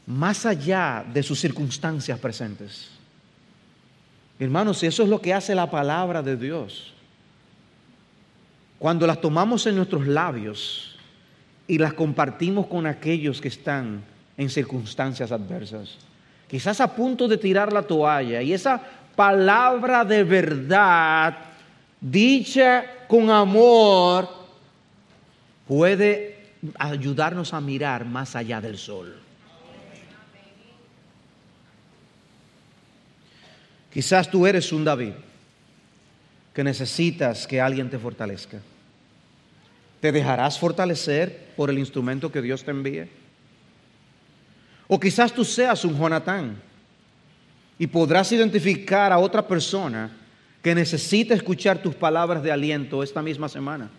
[0.07, 2.89] más allá de sus circunstancias presentes.
[4.39, 6.93] Hermanos, eso es lo que hace la palabra de Dios.
[8.79, 10.95] Cuando las tomamos en nuestros labios
[11.67, 14.03] y las compartimos con aquellos que están
[14.37, 15.97] en circunstancias adversas.
[16.47, 18.81] Quizás a punto de tirar la toalla y esa
[19.15, 21.37] palabra de verdad,
[21.99, 24.29] dicha con amor,
[25.67, 29.26] puede ayudarnos a mirar más allá del sol.
[33.97, 35.13] Quizás tú eres un David
[36.53, 38.59] que necesitas que alguien te fortalezca.
[39.99, 43.09] ¿Te dejarás fortalecer por el instrumento que Dios te envíe?
[44.87, 46.61] O quizás tú seas un Jonatán
[47.79, 50.11] y podrás identificar a otra persona
[50.61, 53.89] que necesita escuchar tus palabras de aliento esta misma semana.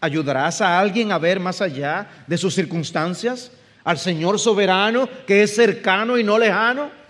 [0.00, 3.52] ¿Ayudarás a alguien a ver más allá de sus circunstancias?
[3.84, 7.01] ¿Al Señor soberano que es cercano y no lejano?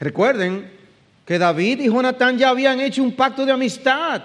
[0.00, 0.70] Recuerden
[1.26, 4.22] que David y Jonatán ya habían hecho un pacto de amistad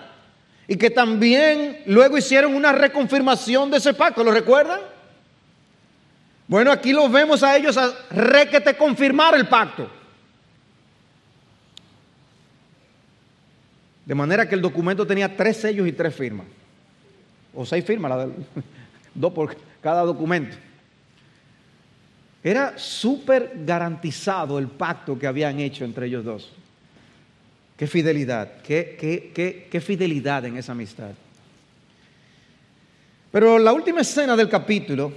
[0.68, 4.80] y que también luego hicieron una reconfirmación de ese pacto, ¿lo recuerdan?
[6.48, 9.90] Bueno, aquí los vemos a ellos a requete confirmar el pacto.
[14.06, 16.46] De manera que el documento tenía tres sellos y tres firmas.
[17.54, 18.28] O seis firmas,
[19.14, 20.56] dos por cada documento.
[22.46, 26.52] Era súper garantizado el pacto que habían hecho entre ellos dos.
[27.76, 28.96] Qué fidelidad, qué,
[29.34, 31.10] qué, qué fidelidad en esa amistad.
[33.32, 35.12] Pero la última escena del capítulo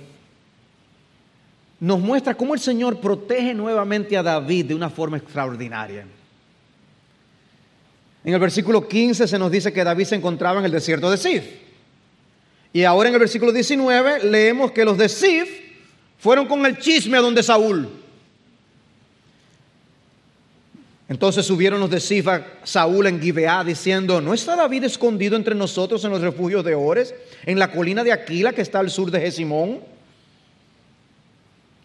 [1.81, 6.07] nos muestra cómo el Señor protege nuevamente a David de una forma extraordinaria.
[8.25, 11.19] En el versículo 15 se nos dice que David se encontraba en el desierto de
[11.19, 11.45] Sif.
[12.73, 15.68] Y ahora en el versículo 19 leemos que los de Sif
[16.19, 17.89] fueron con el chisme a donde Saúl.
[21.09, 25.55] Entonces subieron los de Sif a Saúl en Gibeá diciendo, ¿no está David escondido entre
[25.55, 27.15] nosotros en los refugios de Ores,
[27.47, 29.81] en la colina de Aquila que está al sur de Jesimón?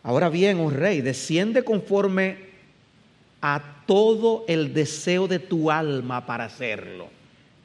[0.04, 2.38] Ahora bien, oh rey, desciende conforme
[3.42, 7.08] a todo el deseo de tu alma para hacerlo.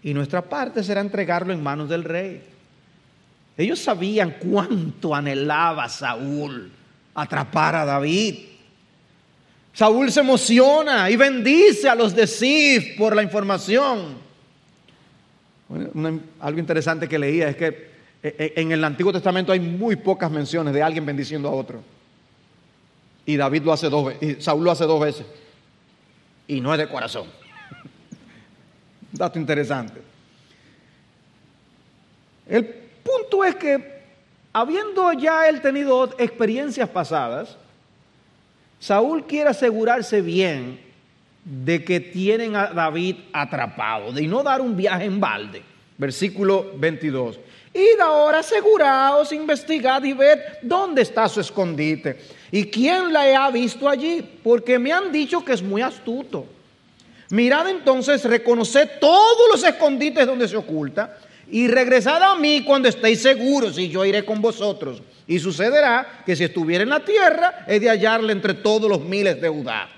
[0.04, 2.40] Y nuestra parte será entregarlo en manos del rey.
[3.58, 6.70] Ellos sabían cuánto anhelaba Saúl
[7.12, 8.36] atrapar a David.
[9.72, 14.16] Saúl se emociona y bendice a los de Sif por la información.
[16.40, 17.66] algo interesante que leía es que
[18.22, 21.82] eh, eh, en el Antiguo Testamento hay muy pocas menciones de alguien bendiciendo a otro.
[23.26, 25.26] Y David lo hace dos veces, y Saúl lo hace dos veces.
[26.46, 27.26] Y no es de corazón.
[29.12, 30.00] Dato interesante.
[32.48, 32.87] El
[33.44, 34.02] es que,
[34.52, 37.56] habiendo ya él tenido experiencias pasadas,
[38.80, 40.80] Saúl quiere asegurarse bien
[41.44, 45.62] de que tienen a David atrapado, de no dar un viaje en balde.
[45.96, 47.40] Versículo 22.
[47.74, 52.18] Id ahora, aseguraos, investigad y ved dónde está su escondite
[52.50, 56.46] y quién la ha visto allí, porque me han dicho que es muy astuto.
[57.30, 61.18] Mirad entonces, reconoced todos los escondites donde se oculta
[61.50, 65.02] y regresad a mí cuando estéis seguros y yo iré con vosotros.
[65.26, 69.40] Y sucederá que si estuviera en la tierra, he de hallarle entre todos los miles
[69.40, 69.88] de Judá.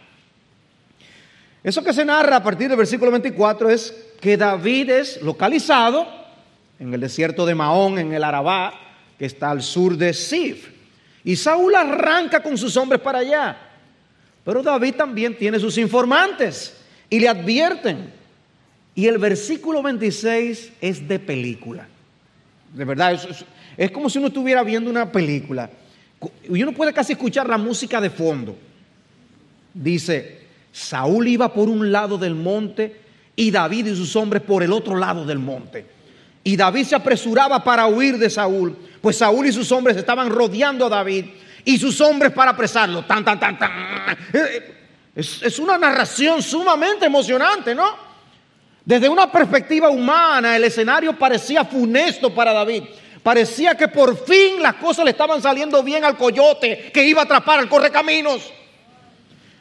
[1.63, 6.07] Eso que se narra a partir del versículo 24 es que David es localizado
[6.79, 8.73] en el desierto de Mahón, en el Arabá,
[9.19, 10.69] que está al sur de Sif.
[11.25, 13.57] Y Saúl arranca con sus hombres para allá.
[14.45, 16.77] Pero David también tiene sus informantes
[17.11, 18.20] y le advierten.
[19.01, 21.89] Y el versículo 26 es de película.
[22.75, 23.47] De verdad, es,
[23.79, 25.71] es como si uno estuviera viendo una película.
[26.47, 28.59] Y uno puede casi escuchar la música de fondo.
[29.73, 33.01] Dice, Saúl iba por un lado del monte
[33.35, 35.87] y David y sus hombres por el otro lado del monte.
[36.45, 40.85] Y David se apresuraba para huir de Saúl, pues Saúl y sus hombres estaban rodeando
[40.85, 41.25] a David
[41.65, 43.03] y sus hombres para apresarlo.
[43.07, 43.73] Tan, tan, tan, tan.
[45.17, 48.10] Es, es una narración sumamente emocionante, ¿no?
[48.91, 52.83] Desde una perspectiva humana, el escenario parecía funesto para David.
[53.23, 57.25] Parecía que por fin las cosas le estaban saliendo bien al coyote que iba a
[57.25, 58.53] atrapar al correcaminos.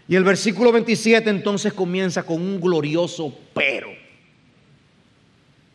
[0.07, 3.91] Y el versículo 27 entonces comienza con un glorioso pero.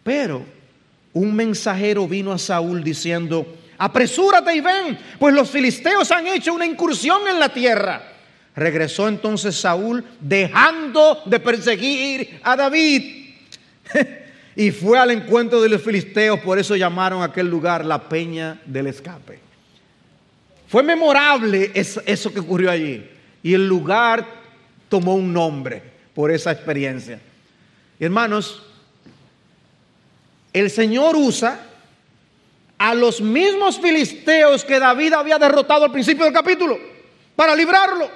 [0.02, 0.42] Pero
[1.12, 3.46] un mensajero vino a Saúl diciendo,
[3.78, 8.02] apresúrate y ven, pues los filisteos han hecho una incursión en la tierra.
[8.56, 13.23] Regresó entonces Saúl dejando de perseguir a David
[14.56, 18.60] y fue al encuentro de los filisteos, por eso llamaron a aquel lugar la peña
[18.66, 19.38] del escape.
[20.68, 23.08] Fue memorable eso que ocurrió allí
[23.42, 24.26] y el lugar
[24.88, 25.82] tomó un nombre
[26.14, 27.20] por esa experiencia.
[28.00, 28.62] hermanos,
[30.52, 31.60] el Señor usa
[32.78, 36.78] a los mismos filisteos que David había derrotado al principio del capítulo
[37.36, 38.08] para librarlo.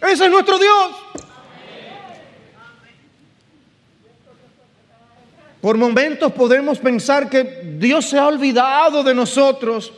[0.00, 0.92] Ese es nuestro Dios.
[5.62, 9.92] Por momentos podemos pensar que Dios se ha olvidado de nosotros,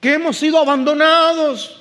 [0.00, 1.74] que hemos sido abandonados,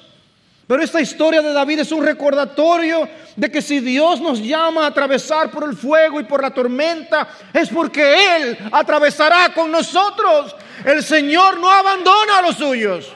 [0.66, 3.08] Pero esta historia de David es un recordatorio
[3.38, 7.26] de que si Dios nos llama a atravesar por el fuego y por la tormenta,
[7.54, 10.54] es porque Él atravesará con nosotros.
[10.84, 13.08] El Señor no abandona a los suyos.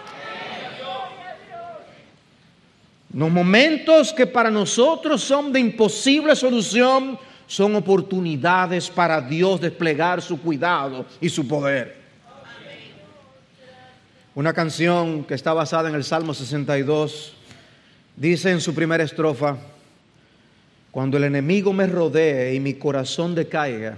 [3.13, 7.19] Los momentos que para nosotros son de imposible solución
[7.51, 11.97] son oportunidades para Dios desplegar su cuidado y su poder.
[14.33, 17.33] Una canción que está basada en el Salmo 62
[18.15, 19.57] dice en su primera estrofa,
[20.91, 23.97] cuando el enemigo me rodee y mi corazón decaiga,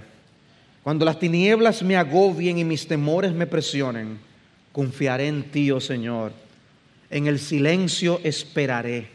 [0.82, 4.18] cuando las tinieblas me agobien y mis temores me presionen,
[4.72, 6.32] confiaré en ti, oh Señor.
[7.08, 9.06] En el silencio esperaré,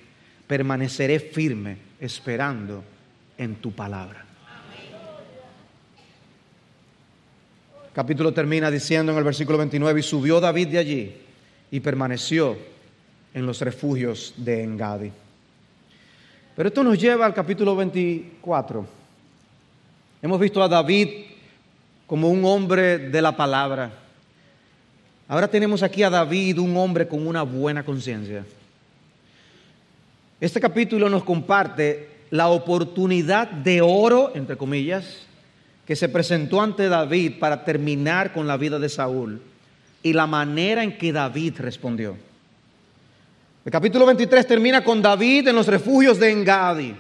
[0.47, 2.85] permaneceré firme esperando
[3.37, 4.28] en tu palabra.
[7.99, 11.13] Capítulo termina diciendo en el versículo 29, y subió David de allí
[11.69, 12.57] y permaneció
[13.33, 15.11] en los refugios de Engadi.
[16.55, 18.85] Pero esto nos lleva al capítulo 24.
[20.21, 21.09] Hemos visto a David
[22.07, 23.91] como un hombre de la palabra.
[25.27, 28.45] Ahora tenemos aquí a David, un hombre con una buena conciencia.
[30.39, 35.27] Este capítulo nos comparte la oportunidad de oro, entre comillas,
[35.89, 39.41] que se presentó ante David para terminar con la vida de Saúl
[40.03, 42.15] y la manera en que David respondió.
[43.65, 46.95] El capítulo 23 termina con David en los refugios de Engadi.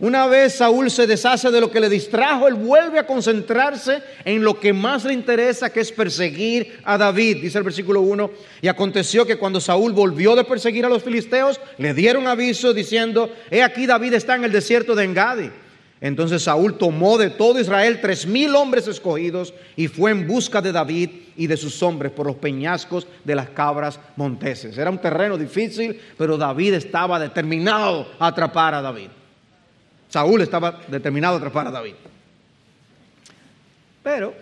[0.00, 4.44] Una vez Saúl se deshace de lo que le distrajo, él vuelve a concentrarse en
[4.44, 7.38] lo que más le interesa, que es perseguir a David.
[7.40, 8.30] Dice el versículo 1,
[8.60, 13.34] y aconteció que cuando Saúl volvió de perseguir a los filisteos, le dieron aviso diciendo,
[13.50, 15.50] he aquí David está en el desierto de Engadi.
[16.00, 20.72] Entonces Saúl tomó de todo Israel tres mil hombres escogidos y fue en busca de
[20.72, 24.78] David y de sus hombres por los peñascos de las cabras monteses.
[24.78, 29.08] Era un terreno difícil, pero David estaba determinado a atrapar a David.
[30.08, 31.94] Saúl estaba determinado a atrapar a David.
[34.02, 34.34] Pero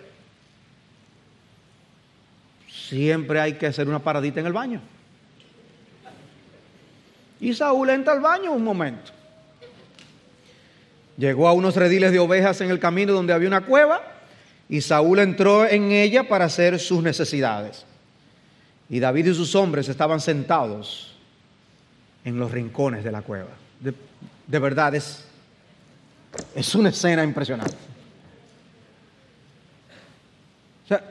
[2.69, 4.81] siempre hay que hacer una paradita en el baño.
[7.41, 9.18] Y Saúl entra al baño un momento.
[11.19, 14.01] Llegó a unos rediles de ovejas en el camino donde había una cueva
[14.69, 17.85] y Saúl entró en ella para hacer sus necesidades.
[18.87, 21.17] Y David y sus hombres estaban sentados
[22.23, 23.49] en los rincones de la cueva.
[23.81, 25.25] De, verdad, es,
[26.55, 27.75] es una escena impresionante.
[30.85, 31.03] O sea,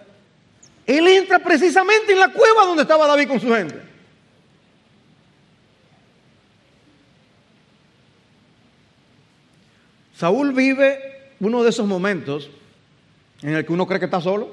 [0.86, 3.87] él entra precisamente en la cueva donde estaba David con su gente.
[10.18, 10.98] Saúl vive
[11.38, 12.50] uno de esos momentos
[13.40, 14.52] en el que uno cree que está solo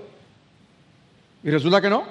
[1.43, 2.06] y resulta que no.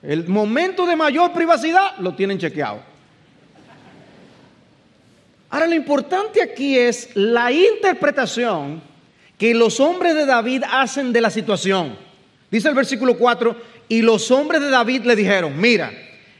[0.00, 2.80] El momento de mayor privacidad lo tienen chequeado.
[5.50, 8.80] Ahora lo importante aquí es la interpretación
[9.36, 11.98] que los hombres de David hacen de la situación.
[12.48, 13.56] Dice el versículo 4,
[13.88, 15.92] y los hombres de David le dijeron, mira,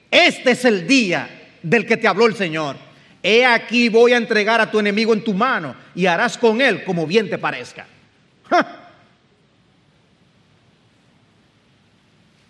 [0.09, 1.29] este es el día
[1.65, 2.84] del que te habló el Señor
[3.25, 6.85] he aquí voy a entregar a tu enemigo en tu mano y harás con él
[6.85, 7.87] como bien te parezca.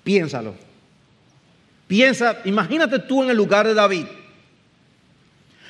[0.03, 0.57] Piénsalo.
[1.87, 4.07] Piensa, imagínate tú en el lugar de David.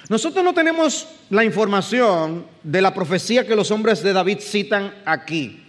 [0.08, 5.64] Nosotros no tenemos la información de la profecía que los hombres de David citan aquí,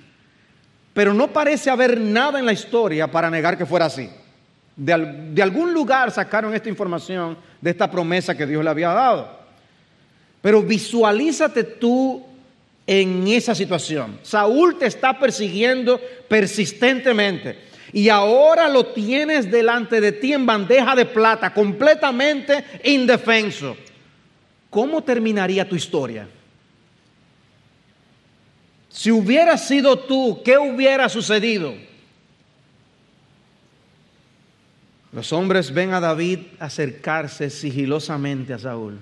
[0.93, 4.09] pero no parece haber nada en la historia para negar que fuera así.
[4.75, 9.27] De, algún lugar sacaron esta información de esta promesa que Dios le había dado.
[10.39, 12.23] Pero visualízate tú
[12.85, 14.19] en esa situación.
[14.21, 17.57] Saúl te está persiguiendo persistentemente
[17.91, 23.75] y ahora lo tienes delante de ti en bandeja de plata, completamente indefenso.
[24.69, 26.27] ¿Cómo terminaría tu historia?
[28.89, 31.73] Si hubiera sido tú, ¿qué hubiera sucedido?
[35.15, 38.99] Los hombres ven a David acercarse sigilosamente a Saúl.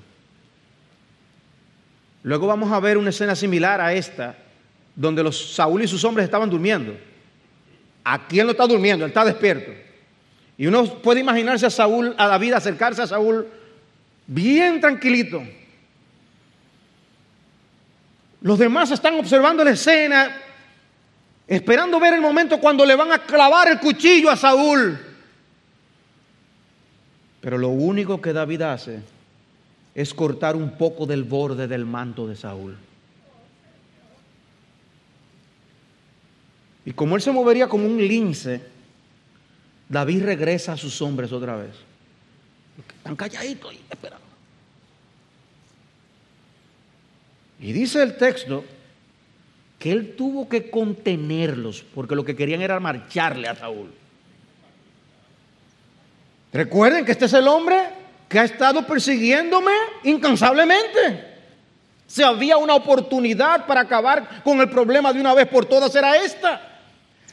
[2.22, 4.38] Luego vamos a ver una escena similar a esta,
[4.96, 6.96] donde los Saúl y sus hombres estaban durmiendo.
[8.04, 9.72] Aquí él no está durmiendo, él está despierto.
[10.56, 13.48] Y uno puede imaginarse a Saúl, a David acercarse a Saúl
[14.28, 15.42] bien tranquilito.
[18.42, 20.38] Los demás están observando la escena,
[21.48, 25.13] esperando ver el momento cuando le van a clavar el cuchillo a Saúl.
[27.44, 29.02] Pero lo único que David hace
[29.94, 32.78] es cortar un poco del borde del manto de Saúl.
[36.86, 38.62] Y como él se movería como un lince,
[39.90, 41.76] David regresa a sus hombres otra vez.
[42.98, 44.26] Están calladitos ahí esperando.
[47.60, 48.64] Y dice el texto
[49.80, 54.03] que él tuvo que contenerlos porque lo que querían era marcharle a Saúl.
[56.54, 57.90] Recuerden que este es el hombre
[58.30, 59.72] que ha estado persiguiéndome
[60.04, 61.34] incansablemente.
[62.06, 66.16] Si había una oportunidad para acabar con el problema de una vez por todas, era
[66.18, 66.80] esta.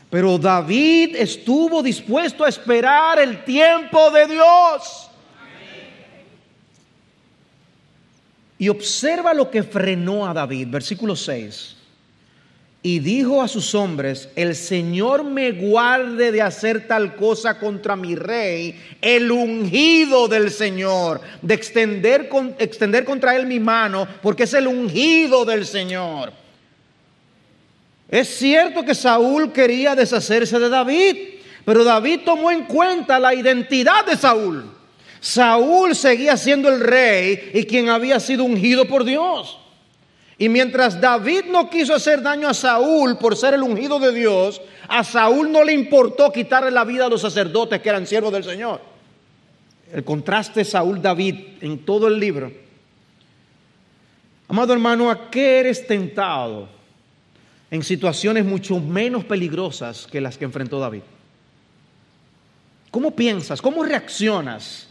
[0.08, 5.10] Pero David estuvo dispuesto a esperar el tiempo de Dios.
[8.58, 11.76] Y observa lo que frenó a David, versículo 6.
[12.82, 18.14] Y dijo a sus hombres, el Señor me guarde de hacer tal cosa contra mi
[18.14, 24.66] rey, el ungido del Señor, de extender, extender contra él mi mano, porque es el
[24.66, 26.32] ungido del Señor.
[28.08, 31.16] Es cierto que Saúl quería deshacerse de David,
[31.66, 34.64] pero David tomó en cuenta la identidad de Saúl.
[35.20, 39.58] Saúl seguía siendo el rey y quien había sido ungido por Dios.
[40.40, 44.62] Y mientras David no quiso hacer daño a Saúl por ser el ungido de Dios,
[44.88, 48.42] a Saúl no le importó quitarle la vida a los sacerdotes que eran siervos del
[48.42, 48.80] Señor.
[49.92, 52.50] El contraste Saúl-David en todo el libro.
[54.48, 56.70] Amado hermano, ¿a qué eres tentado
[57.70, 61.02] en situaciones mucho menos peligrosas que las que enfrentó David?
[62.90, 63.60] ¿Cómo piensas?
[63.60, 64.88] ¿Cómo reaccionas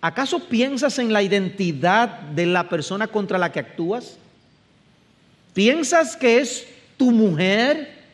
[0.00, 4.18] ¿Acaso piensas en la identidad de la persona contra la que actúas?
[5.56, 6.66] ¿Piensas que es
[6.98, 8.04] tu mujer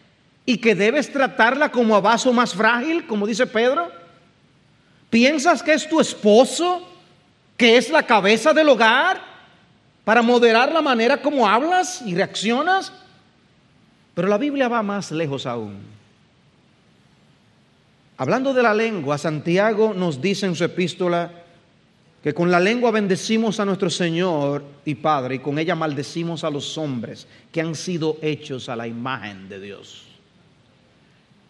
[0.47, 3.91] y que debes tratarla como a vaso más frágil, como dice Pedro?
[5.11, 6.89] ¿Piensas que es tu esposo,
[7.57, 9.21] que es la cabeza del hogar,
[10.05, 12.93] para moderar la manera como hablas y reaccionas?
[14.15, 15.81] Pero la Biblia va más lejos aún.
[18.19, 21.42] Hablando de la lengua, Santiago nos dice en su epístola,
[22.23, 26.51] que con la lengua bendecimos a nuestro Señor y Padre y con ella maldecimos a
[26.51, 30.05] los hombres que han sido hechos a la imagen de Dios.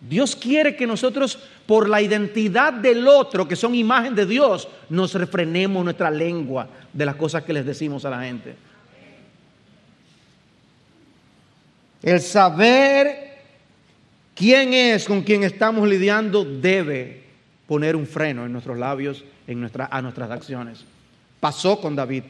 [0.01, 5.15] Dios quiere que nosotros, por la identidad del otro, que son imagen de Dios, nos
[5.15, 8.57] refrenemos nuestra lengua de las cosas que les decimos a la gente.
[12.03, 13.39] El saber
[14.35, 17.23] quién es con quien estamos lidiando debe
[17.69, 20.85] poner un freno en nuestros labios en nuestra, a nuestras acciones.
[21.41, 22.25] Pasó con David.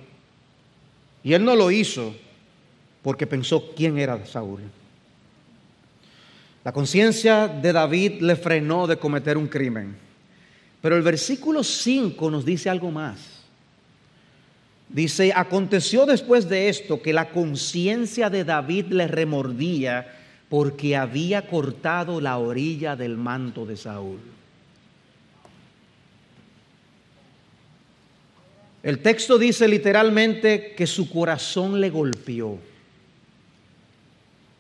[1.25, 2.15] Y él no lo hizo
[3.03, 4.61] porque pensó quién era Saúl.
[6.65, 9.97] La conciencia de David le frenó de cometer un crimen.
[10.81, 13.19] Pero el versículo 5 nos dice algo más.
[14.89, 22.21] Dice, aconteció después de esto que la conciencia de David le remordía porque había cortado
[22.21, 24.19] la orilla del manto de Saúl.
[28.83, 32.59] El texto dice literalmente que su corazón le golpeó.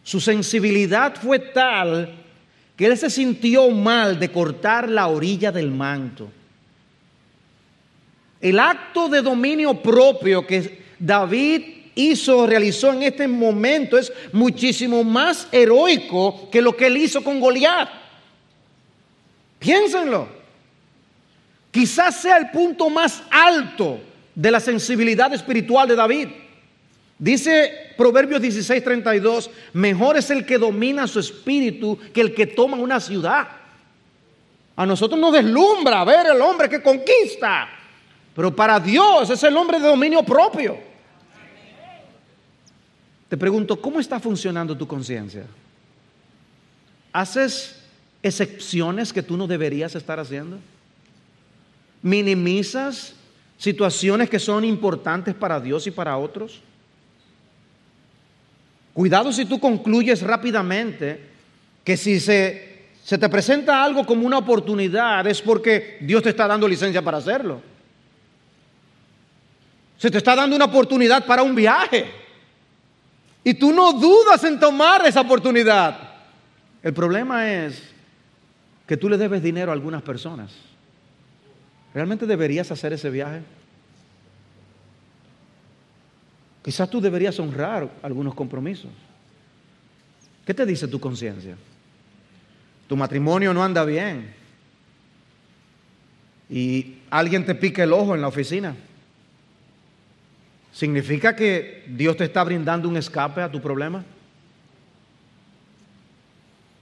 [0.04, 2.14] Su sensibilidad fue tal
[2.76, 6.30] que él se sintió mal de cortar la orilla del manto.
[8.40, 11.62] El acto de dominio propio que David
[11.94, 17.40] hizo, realizó en este momento es muchísimo más heroico que lo que él hizo con
[17.40, 17.88] Goliat.
[19.58, 20.28] Piénsenlo.
[21.70, 24.00] Quizás sea el punto más alto
[24.34, 26.28] de la sensibilidad espiritual de David.
[27.18, 32.98] Dice Proverbios 16:32, mejor es el que domina su espíritu que el que toma una
[33.00, 33.48] ciudad.
[34.74, 37.68] A nosotros nos deslumbra ver el hombre que conquista,
[38.34, 40.78] pero para Dios es el hombre de dominio propio.
[43.28, 45.44] Te pregunto, ¿cómo está funcionando tu conciencia?
[47.12, 47.82] ¿Haces
[48.22, 50.58] excepciones que tú no deberías estar haciendo?
[52.02, 53.14] ¿Minimizas
[53.56, 56.60] situaciones que son importantes para Dios y para otros.
[58.92, 61.30] Cuidado si tú concluyes rápidamente
[61.84, 66.46] que si se, se te presenta algo como una oportunidad es porque Dios te está
[66.46, 67.62] dando licencia para hacerlo.
[69.98, 72.10] Se te está dando una oportunidad para un viaje.
[73.44, 76.10] Y tú no dudas en tomar esa oportunidad.
[76.82, 77.82] El problema es
[78.86, 80.52] que tú le debes dinero a algunas personas.
[81.94, 83.42] ¿Realmente deberías hacer ese viaje?
[86.62, 88.90] Quizás tú deberías honrar algunos compromisos.
[90.46, 91.56] ¿Qué te dice tu conciencia?
[92.88, 94.34] Tu matrimonio no anda bien.
[96.48, 98.74] Y alguien te pica el ojo en la oficina.
[100.72, 104.04] ¿Significa que Dios te está brindando un escape a tu problema?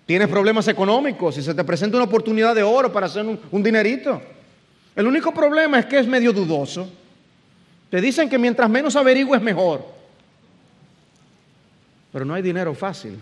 [0.07, 3.63] ¿Tienes problemas económicos y se te presenta una oportunidad de oro para hacer un, un
[3.63, 4.21] dinerito?
[5.01, 6.87] El único problema es que es medio dudoso.
[7.89, 9.83] Te dicen que mientras menos averigües mejor.
[12.13, 13.19] Pero no hay dinero fácil.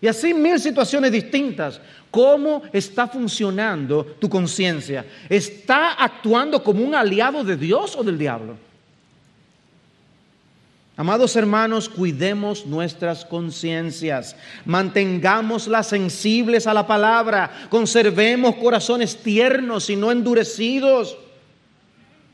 [0.00, 1.80] Y así mil situaciones distintas.
[2.10, 5.06] ¿Cómo está funcionando tu conciencia?
[5.28, 8.56] ¿Está actuando como un aliado de Dios o del diablo?
[10.98, 14.34] Amados hermanos, cuidemos nuestras conciencias,
[14.64, 21.18] mantengámoslas sensibles a la palabra, conservemos corazones tiernos y no endurecidos.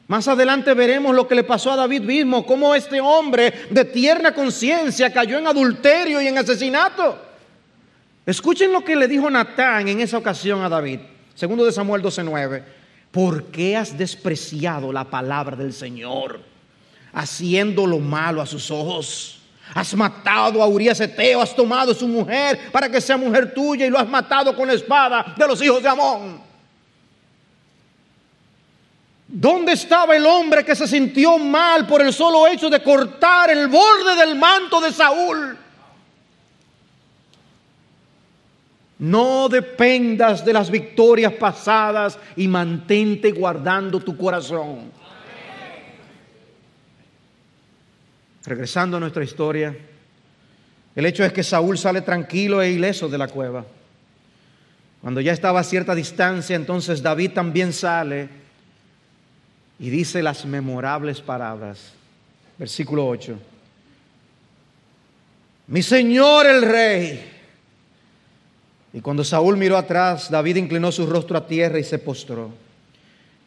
[0.06, 4.32] Más adelante veremos lo que le pasó a David mismo, cómo este hombre de tierna
[4.32, 7.18] conciencia cayó en adulterio y en asesinato.
[8.24, 11.00] Escuchen lo que le dijo Natán en esa ocasión a David,
[11.34, 12.62] segundo de Samuel 12:9.
[13.10, 16.51] ¿Por qué has despreciado la palabra del Señor?
[17.12, 19.38] Haciendo lo malo a sus ojos.
[19.74, 23.90] Has matado a Urias Eteo, has tomado su mujer para que sea mujer tuya y
[23.90, 26.40] lo has matado con la espada de los hijos de Amón.
[29.34, 33.66] ¿Dónde estaba el hombre que se sintió mal por el solo hecho de cortar el
[33.68, 35.56] borde del manto de Saúl?
[38.98, 44.92] No dependas de las victorias pasadas y mantente guardando tu corazón.
[48.44, 49.76] Regresando a nuestra historia,
[50.94, 53.64] el hecho es que Saúl sale tranquilo e ileso de la cueva.
[55.00, 58.28] Cuando ya estaba a cierta distancia, entonces David también sale
[59.78, 61.92] y dice las memorables palabras.
[62.58, 63.38] Versículo 8.
[65.68, 67.30] Mi Señor el Rey.
[68.92, 72.50] Y cuando Saúl miró atrás, David inclinó su rostro a tierra y se postró.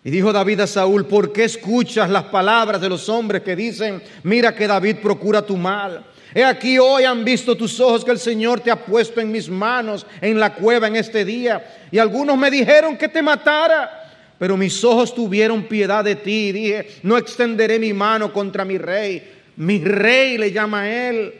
[0.05, 4.03] Y dijo David a Saúl, ¿por qué escuchas las palabras de los hombres que dicen,
[4.21, 6.05] mira que David procura tu mal?
[6.31, 9.49] He aquí hoy han visto tus ojos que el Señor te ha puesto en mis
[9.49, 11.87] manos en la cueva en este día.
[11.89, 14.03] Y algunos me dijeron que te matara.
[14.37, 16.49] Pero mis ojos tuvieron piedad de ti.
[16.49, 19.27] Y dije, no extenderé mi mano contra mi rey.
[19.55, 21.33] Mi rey le llama a él.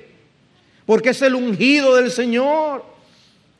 [0.88, 2.84] Porque es el ungido del Señor.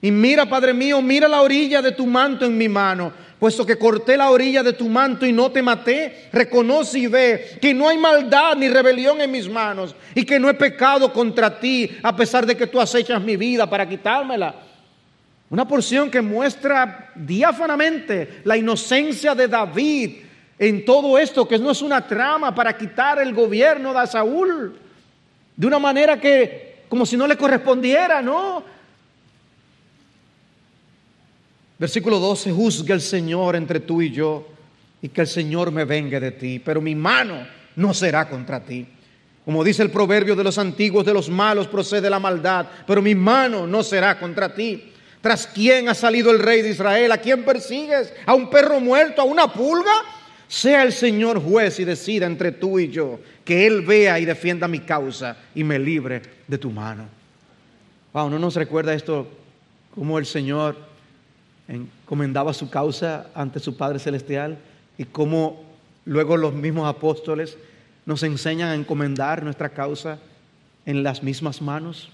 [0.02, 3.78] Y mira, Padre mío, mira la orilla de tu manto en mi mano puesto que
[3.78, 7.90] corté la orilla de tu manto y no te maté, reconoce y ve que no
[7.90, 12.16] hay maldad ni rebelión en mis manos y que no he pecado contra ti a
[12.16, 14.56] pesar de que tú acechas mi vida para quitármela.
[15.50, 20.12] Una porción que muestra diáfanamente la inocencia de David
[20.58, 24.80] en todo esto, que no es una trama para quitar el gobierno de Saúl,
[25.56, 28.64] de una manera que como si no le correspondiera, no,
[31.78, 34.48] Versículo 12, juzgue el Señor entre tú y yo
[35.02, 37.46] y que el Señor me venga de ti, pero mi mano
[37.76, 38.88] no será contra ti.
[39.44, 43.14] Como dice el proverbio de los antiguos, de los malos procede la maldad, pero mi
[43.14, 44.92] mano no será contra ti.
[45.22, 47.12] ¿Tras quién ha salido el rey de Israel?
[47.12, 48.14] ¿A quién persigues?
[48.26, 49.22] ¿A un perro muerto?
[49.22, 49.92] ¿A una pulga?
[50.48, 54.68] Sea el Señor juez y decida entre tú y yo, que Él vea y defienda
[54.68, 57.08] mi causa y me libre de tu mano.
[58.14, 59.28] Wow, ¿no nos recuerda esto
[59.94, 60.78] como el Señor
[61.68, 64.58] encomendaba su causa ante su Padre Celestial
[64.98, 65.64] y cómo
[66.06, 67.58] luego los mismos apóstoles
[68.06, 70.20] nos enseñan a encomendar nuestra causa
[70.86, 72.10] en las mismas manos.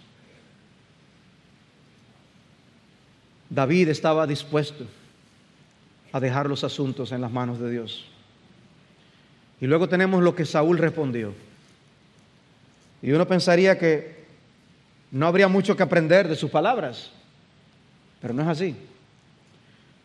[3.49, 4.85] David estaba dispuesto
[6.13, 8.05] a dejar los asuntos en las manos de Dios.
[9.59, 11.33] Y luego tenemos lo que Saúl respondió.
[13.01, 14.25] Y uno pensaría que
[15.11, 17.11] no habría mucho que aprender de sus palabras,
[18.21, 18.75] pero no es así.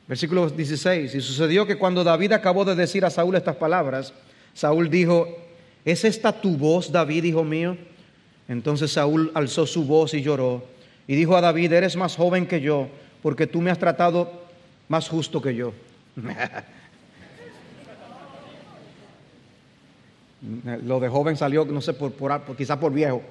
[0.08, 1.14] Versículo 16.
[1.14, 4.12] Y sucedió que cuando David acabó de decir a Saúl estas palabras,
[4.54, 5.28] Saúl dijo,
[5.84, 7.76] ¿es esta tu voz, David, hijo mío?
[8.48, 10.64] Entonces Saúl alzó su voz y lloró.
[11.08, 12.88] Y dijo a David, eres más joven que yo,
[13.22, 14.32] porque tú me has tratado
[14.88, 15.72] más justo que yo.
[20.84, 23.22] Lo de joven salió, no sé, por, por, quizá por viejo.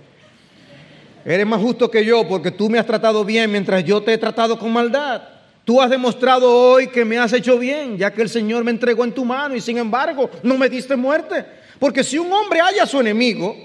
[1.23, 4.17] Eres más justo que yo porque tú me has tratado bien mientras yo te he
[4.17, 5.34] tratado con maldad.
[5.65, 9.03] Tú has demostrado hoy que me has hecho bien, ya que el Señor me entregó
[9.03, 11.43] en tu mano y sin embargo no me diste muerte.
[11.79, 13.57] Porque si un hombre haya a su enemigo,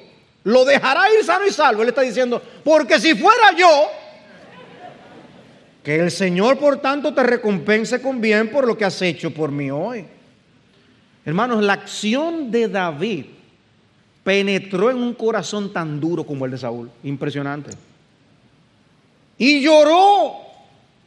[0.42, 1.82] lo dejará ir sano y salvo.
[1.82, 3.90] Él está diciendo, porque si fuera yo,
[5.84, 9.52] que el Señor por tanto te recompense con bien por lo que has hecho por
[9.52, 10.06] mí hoy.
[11.26, 13.26] Hermanos, la acción de David
[14.24, 16.90] penetró en un corazón tan duro como el de Saúl.
[17.04, 17.72] Impresionante.
[19.36, 20.49] Y lloró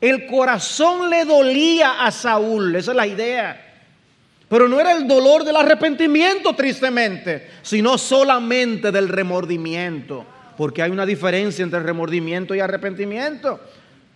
[0.09, 3.73] el corazón le dolía a Saúl, esa es la idea.
[4.49, 10.25] Pero no era el dolor del arrepentimiento, tristemente, sino solamente del remordimiento.
[10.57, 13.61] Porque hay una diferencia entre remordimiento y arrepentimiento.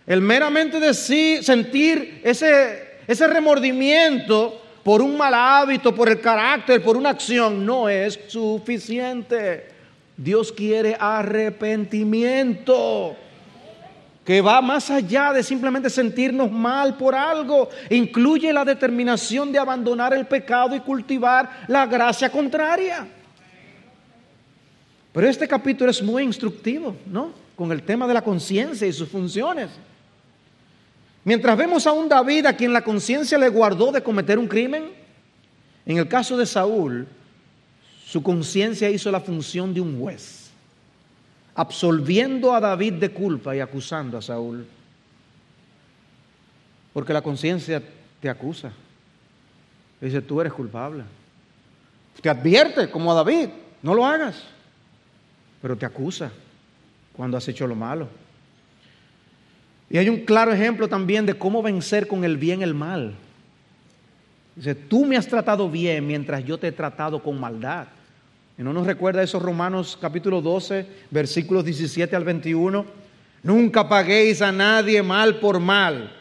[0.06, 6.98] El meramente decir, sentir ese, ese remordimiento por un mal hábito, por el carácter, por
[6.98, 9.68] una acción, no es suficiente.
[10.18, 13.16] Dios quiere arrepentimiento
[14.28, 17.70] que va más allá de simplemente sentirnos mal por algo.
[17.88, 23.08] Incluye la determinación de abandonar el pecado y cultivar la gracia contraria.
[25.14, 27.32] Pero este capítulo es muy instructivo, ¿no?
[27.56, 29.70] Con el tema de la conciencia y sus funciones.
[31.24, 34.90] Mientras vemos a un David a quien la conciencia le guardó de cometer un crimen,
[35.86, 37.08] en el caso de Saúl,
[38.04, 40.37] su conciencia hizo la función de un juez,
[41.58, 44.64] absolviendo a David de culpa y acusando a Saúl.
[46.92, 47.82] Porque la conciencia
[48.20, 48.70] te acusa.
[50.00, 51.02] Dice, tú eres culpable.
[52.22, 53.48] Te advierte, como a David,
[53.82, 54.44] no lo hagas.
[55.60, 56.30] Pero te acusa
[57.12, 58.06] cuando has hecho lo malo.
[59.90, 63.16] Y hay un claro ejemplo también de cómo vencer con el bien el mal.
[64.54, 67.88] Dice, tú me has tratado bien mientras yo te he tratado con maldad.
[68.58, 72.84] ¿Y no nos recuerda esos Romanos capítulo 12, versículos 17 al 21?
[73.44, 76.12] Nunca paguéis a nadie mal por mal.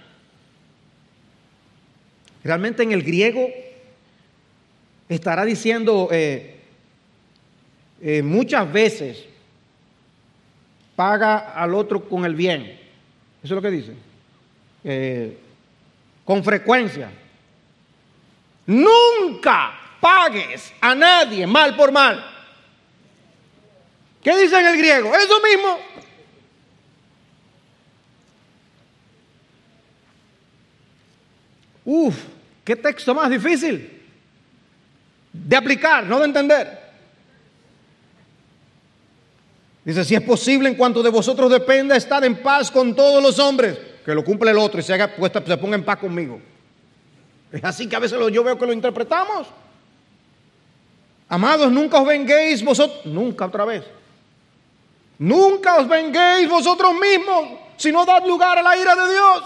[2.44, 3.50] Realmente en el griego
[5.10, 6.60] estará diciendo eh,
[8.02, 9.26] eh, muchas veces,
[10.96, 12.66] paga al otro con el bien.
[12.66, 12.78] Eso
[13.42, 13.94] es lo que dice.
[14.84, 15.38] Eh,
[16.24, 17.10] con frecuencia.
[18.68, 22.24] Nunca pagues a nadie mal por mal.
[24.24, 25.14] ¿Qué dice en el griego?
[25.14, 25.80] Eso mismo.
[31.84, 32.16] Uf,
[32.64, 34.02] qué texto más difícil
[35.34, 36.88] de aplicar, no de entender.
[39.84, 43.40] Dice, si es posible en cuanto de vosotros dependa, estar en paz con todos los
[43.40, 43.78] hombres.
[44.06, 46.40] Que lo cumple el otro y se, haga, pues, se ponga en paz conmigo.
[47.52, 49.48] Es así que a veces yo veo que lo interpretamos.
[51.30, 53.84] Amados, nunca os venguéis vosotros, nunca otra vez.
[55.20, 59.44] Nunca os venguéis vosotros mismos, si no dad lugar a la ira de Dios.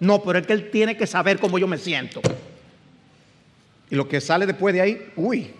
[0.00, 2.20] No, pero es que Él tiene que saber cómo yo me siento.
[3.90, 5.50] Y lo que sale después de ahí, uy.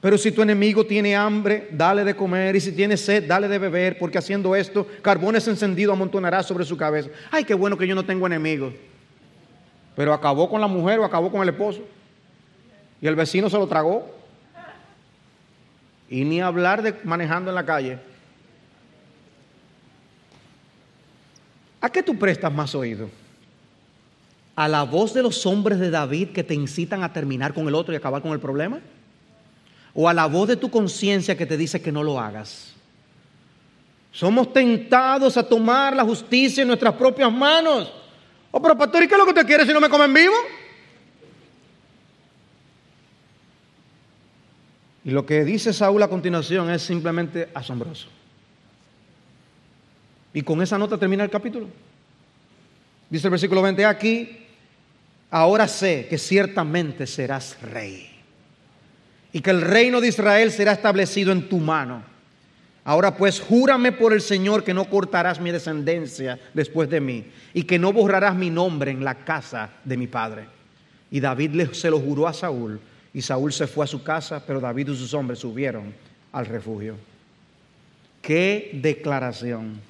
[0.00, 2.56] Pero si tu enemigo tiene hambre, dale de comer.
[2.56, 3.98] Y si tiene sed, dale de beber.
[3.98, 7.08] Porque haciendo esto, carbones encendidos amontonará sobre su cabeza.
[7.30, 8.74] Ay, qué bueno que yo no tengo enemigos.
[9.94, 11.82] Pero acabó con la mujer o acabó con el esposo.
[13.00, 14.21] Y el vecino se lo tragó.
[16.12, 17.98] Y ni hablar de manejando en la calle.
[21.80, 23.08] ¿A qué tú prestas más oído?
[24.54, 27.74] ¿A la voz de los hombres de David que te incitan a terminar con el
[27.74, 28.80] otro y acabar con el problema?
[29.94, 32.74] ¿O a la voz de tu conciencia que te dice que no lo hagas?
[34.10, 37.90] Somos tentados a tomar la justicia en nuestras propias manos.
[38.50, 40.34] Oh, pero pastor, ¿y qué es lo que usted quiere si no me comen vivo?
[45.04, 48.08] Y lo que dice Saúl a continuación es simplemente asombroso.
[50.34, 51.68] Y con esa nota termina el capítulo.
[53.10, 54.46] Dice el versículo 20 aquí,
[55.30, 58.08] ahora sé que ciertamente serás rey
[59.32, 62.02] y que el reino de Israel será establecido en tu mano.
[62.84, 67.64] Ahora pues, júrame por el Señor que no cortarás mi descendencia después de mí y
[67.64, 70.46] que no borrarás mi nombre en la casa de mi padre.
[71.10, 72.80] Y David se lo juró a Saúl
[73.14, 75.94] y Saúl se fue a su casa, pero David y sus hombres subieron
[76.32, 76.96] al refugio.
[78.22, 79.80] Qué declaración.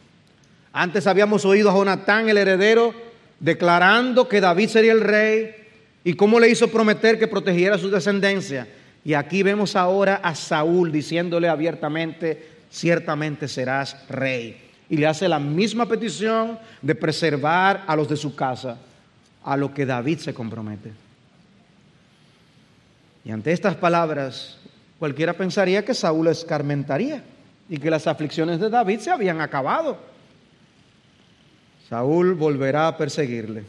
[0.72, 2.94] Antes habíamos oído a Jonatán, el heredero,
[3.38, 5.54] declarando que David sería el rey
[6.02, 8.66] y cómo le hizo prometer que protegiera su descendencia.
[9.04, 14.60] Y aquí vemos ahora a Saúl diciéndole abiertamente, ciertamente serás rey.
[14.88, 18.78] Y le hace la misma petición de preservar a los de su casa,
[19.44, 21.01] a lo que David se compromete.
[23.24, 24.58] Y ante estas palabras,
[24.98, 27.22] cualquiera pensaría que Saúl escarmentaría
[27.68, 29.96] y que las aflicciones de David se habían acabado.
[31.88, 33.64] Saúl volverá a perseguirle.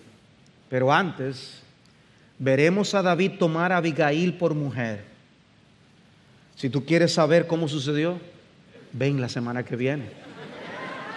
[0.70, 1.62] Pero antes
[2.39, 5.04] veremos a David tomar a Abigail por mujer.
[6.56, 8.20] Si tú quieres saber cómo sucedió,
[8.91, 10.06] ven la semana que viene.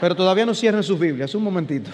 [0.00, 1.90] Pero todavía no cierren sus Biblias, un momentito.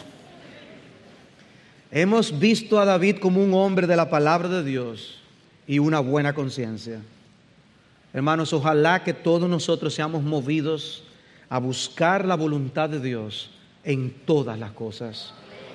[1.92, 5.21] Hemos visto a David como un hombre de la palabra de Dios
[5.66, 7.00] y una buena conciencia.
[8.12, 11.04] Hermanos, ojalá que todos nosotros seamos movidos
[11.48, 13.50] a buscar la voluntad de Dios
[13.84, 15.32] en todas las cosas.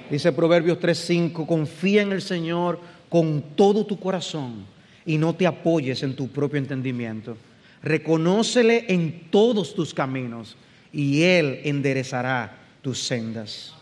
[0.09, 2.79] Dice Proverbios 3:5, confía en el Señor
[3.09, 4.65] con todo tu corazón
[5.05, 7.37] y no te apoyes en tu propio entendimiento.
[7.81, 10.55] Reconócele en todos tus caminos
[10.91, 13.73] y Él enderezará tus sendas.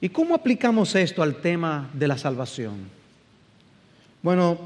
[0.00, 2.97] ¿Y cómo aplicamos esto al tema de la salvación?
[4.22, 4.58] Bueno,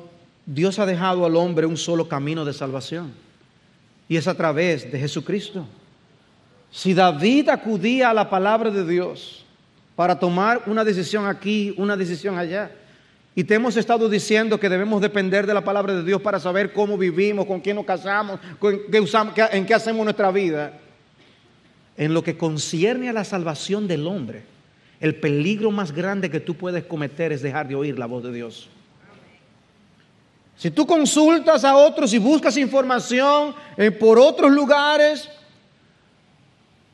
[0.46, 3.12] Dios ha dejado al hombre un solo camino de salvación
[4.08, 5.66] y es a través de Jesucristo.
[6.70, 9.44] Si David acudía a la palabra de Dios
[9.94, 12.72] para tomar una decisión aquí, una decisión allá,
[13.34, 16.72] y te hemos estado diciendo que debemos depender de la palabra de Dios para saber
[16.72, 18.38] cómo vivimos, con quién nos casamos,
[18.90, 20.78] qué usamos, en qué hacemos nuestra vida.
[21.96, 24.42] En lo que concierne a la salvación del hombre,
[25.00, 28.32] el peligro más grande que tú puedes cometer es dejar de oír la voz de
[28.32, 28.68] Dios.
[30.56, 35.28] Si tú consultas a otros y buscas información eh, por otros lugares,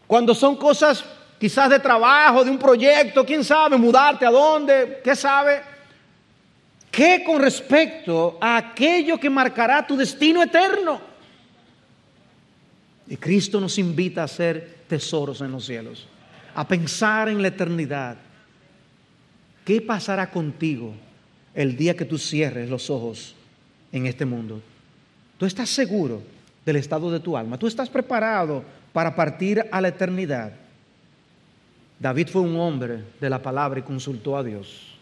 [0.06, 1.04] cuando son cosas
[1.38, 5.62] quizás de trabajo, de un proyecto, quién sabe, mudarte a dónde, qué sabe,
[6.90, 11.00] ¿qué con respecto a aquello que marcará tu destino eterno?
[13.06, 16.06] Y Cristo nos invita a hacer tesoros en los cielos,
[16.54, 18.16] a pensar en la eternidad.
[19.64, 20.94] ¿Qué pasará contigo
[21.54, 23.34] el día que tú cierres los ojos
[23.92, 24.60] en este mundo?
[25.38, 26.22] ¿Tú estás seguro
[26.64, 27.58] del estado de tu alma?
[27.58, 30.52] ¿Tú estás preparado para partir a la eternidad?
[31.98, 34.94] David fue un hombre de la palabra y consultó a Dios.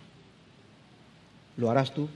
[1.56, 2.08] ¿Lo harás tú?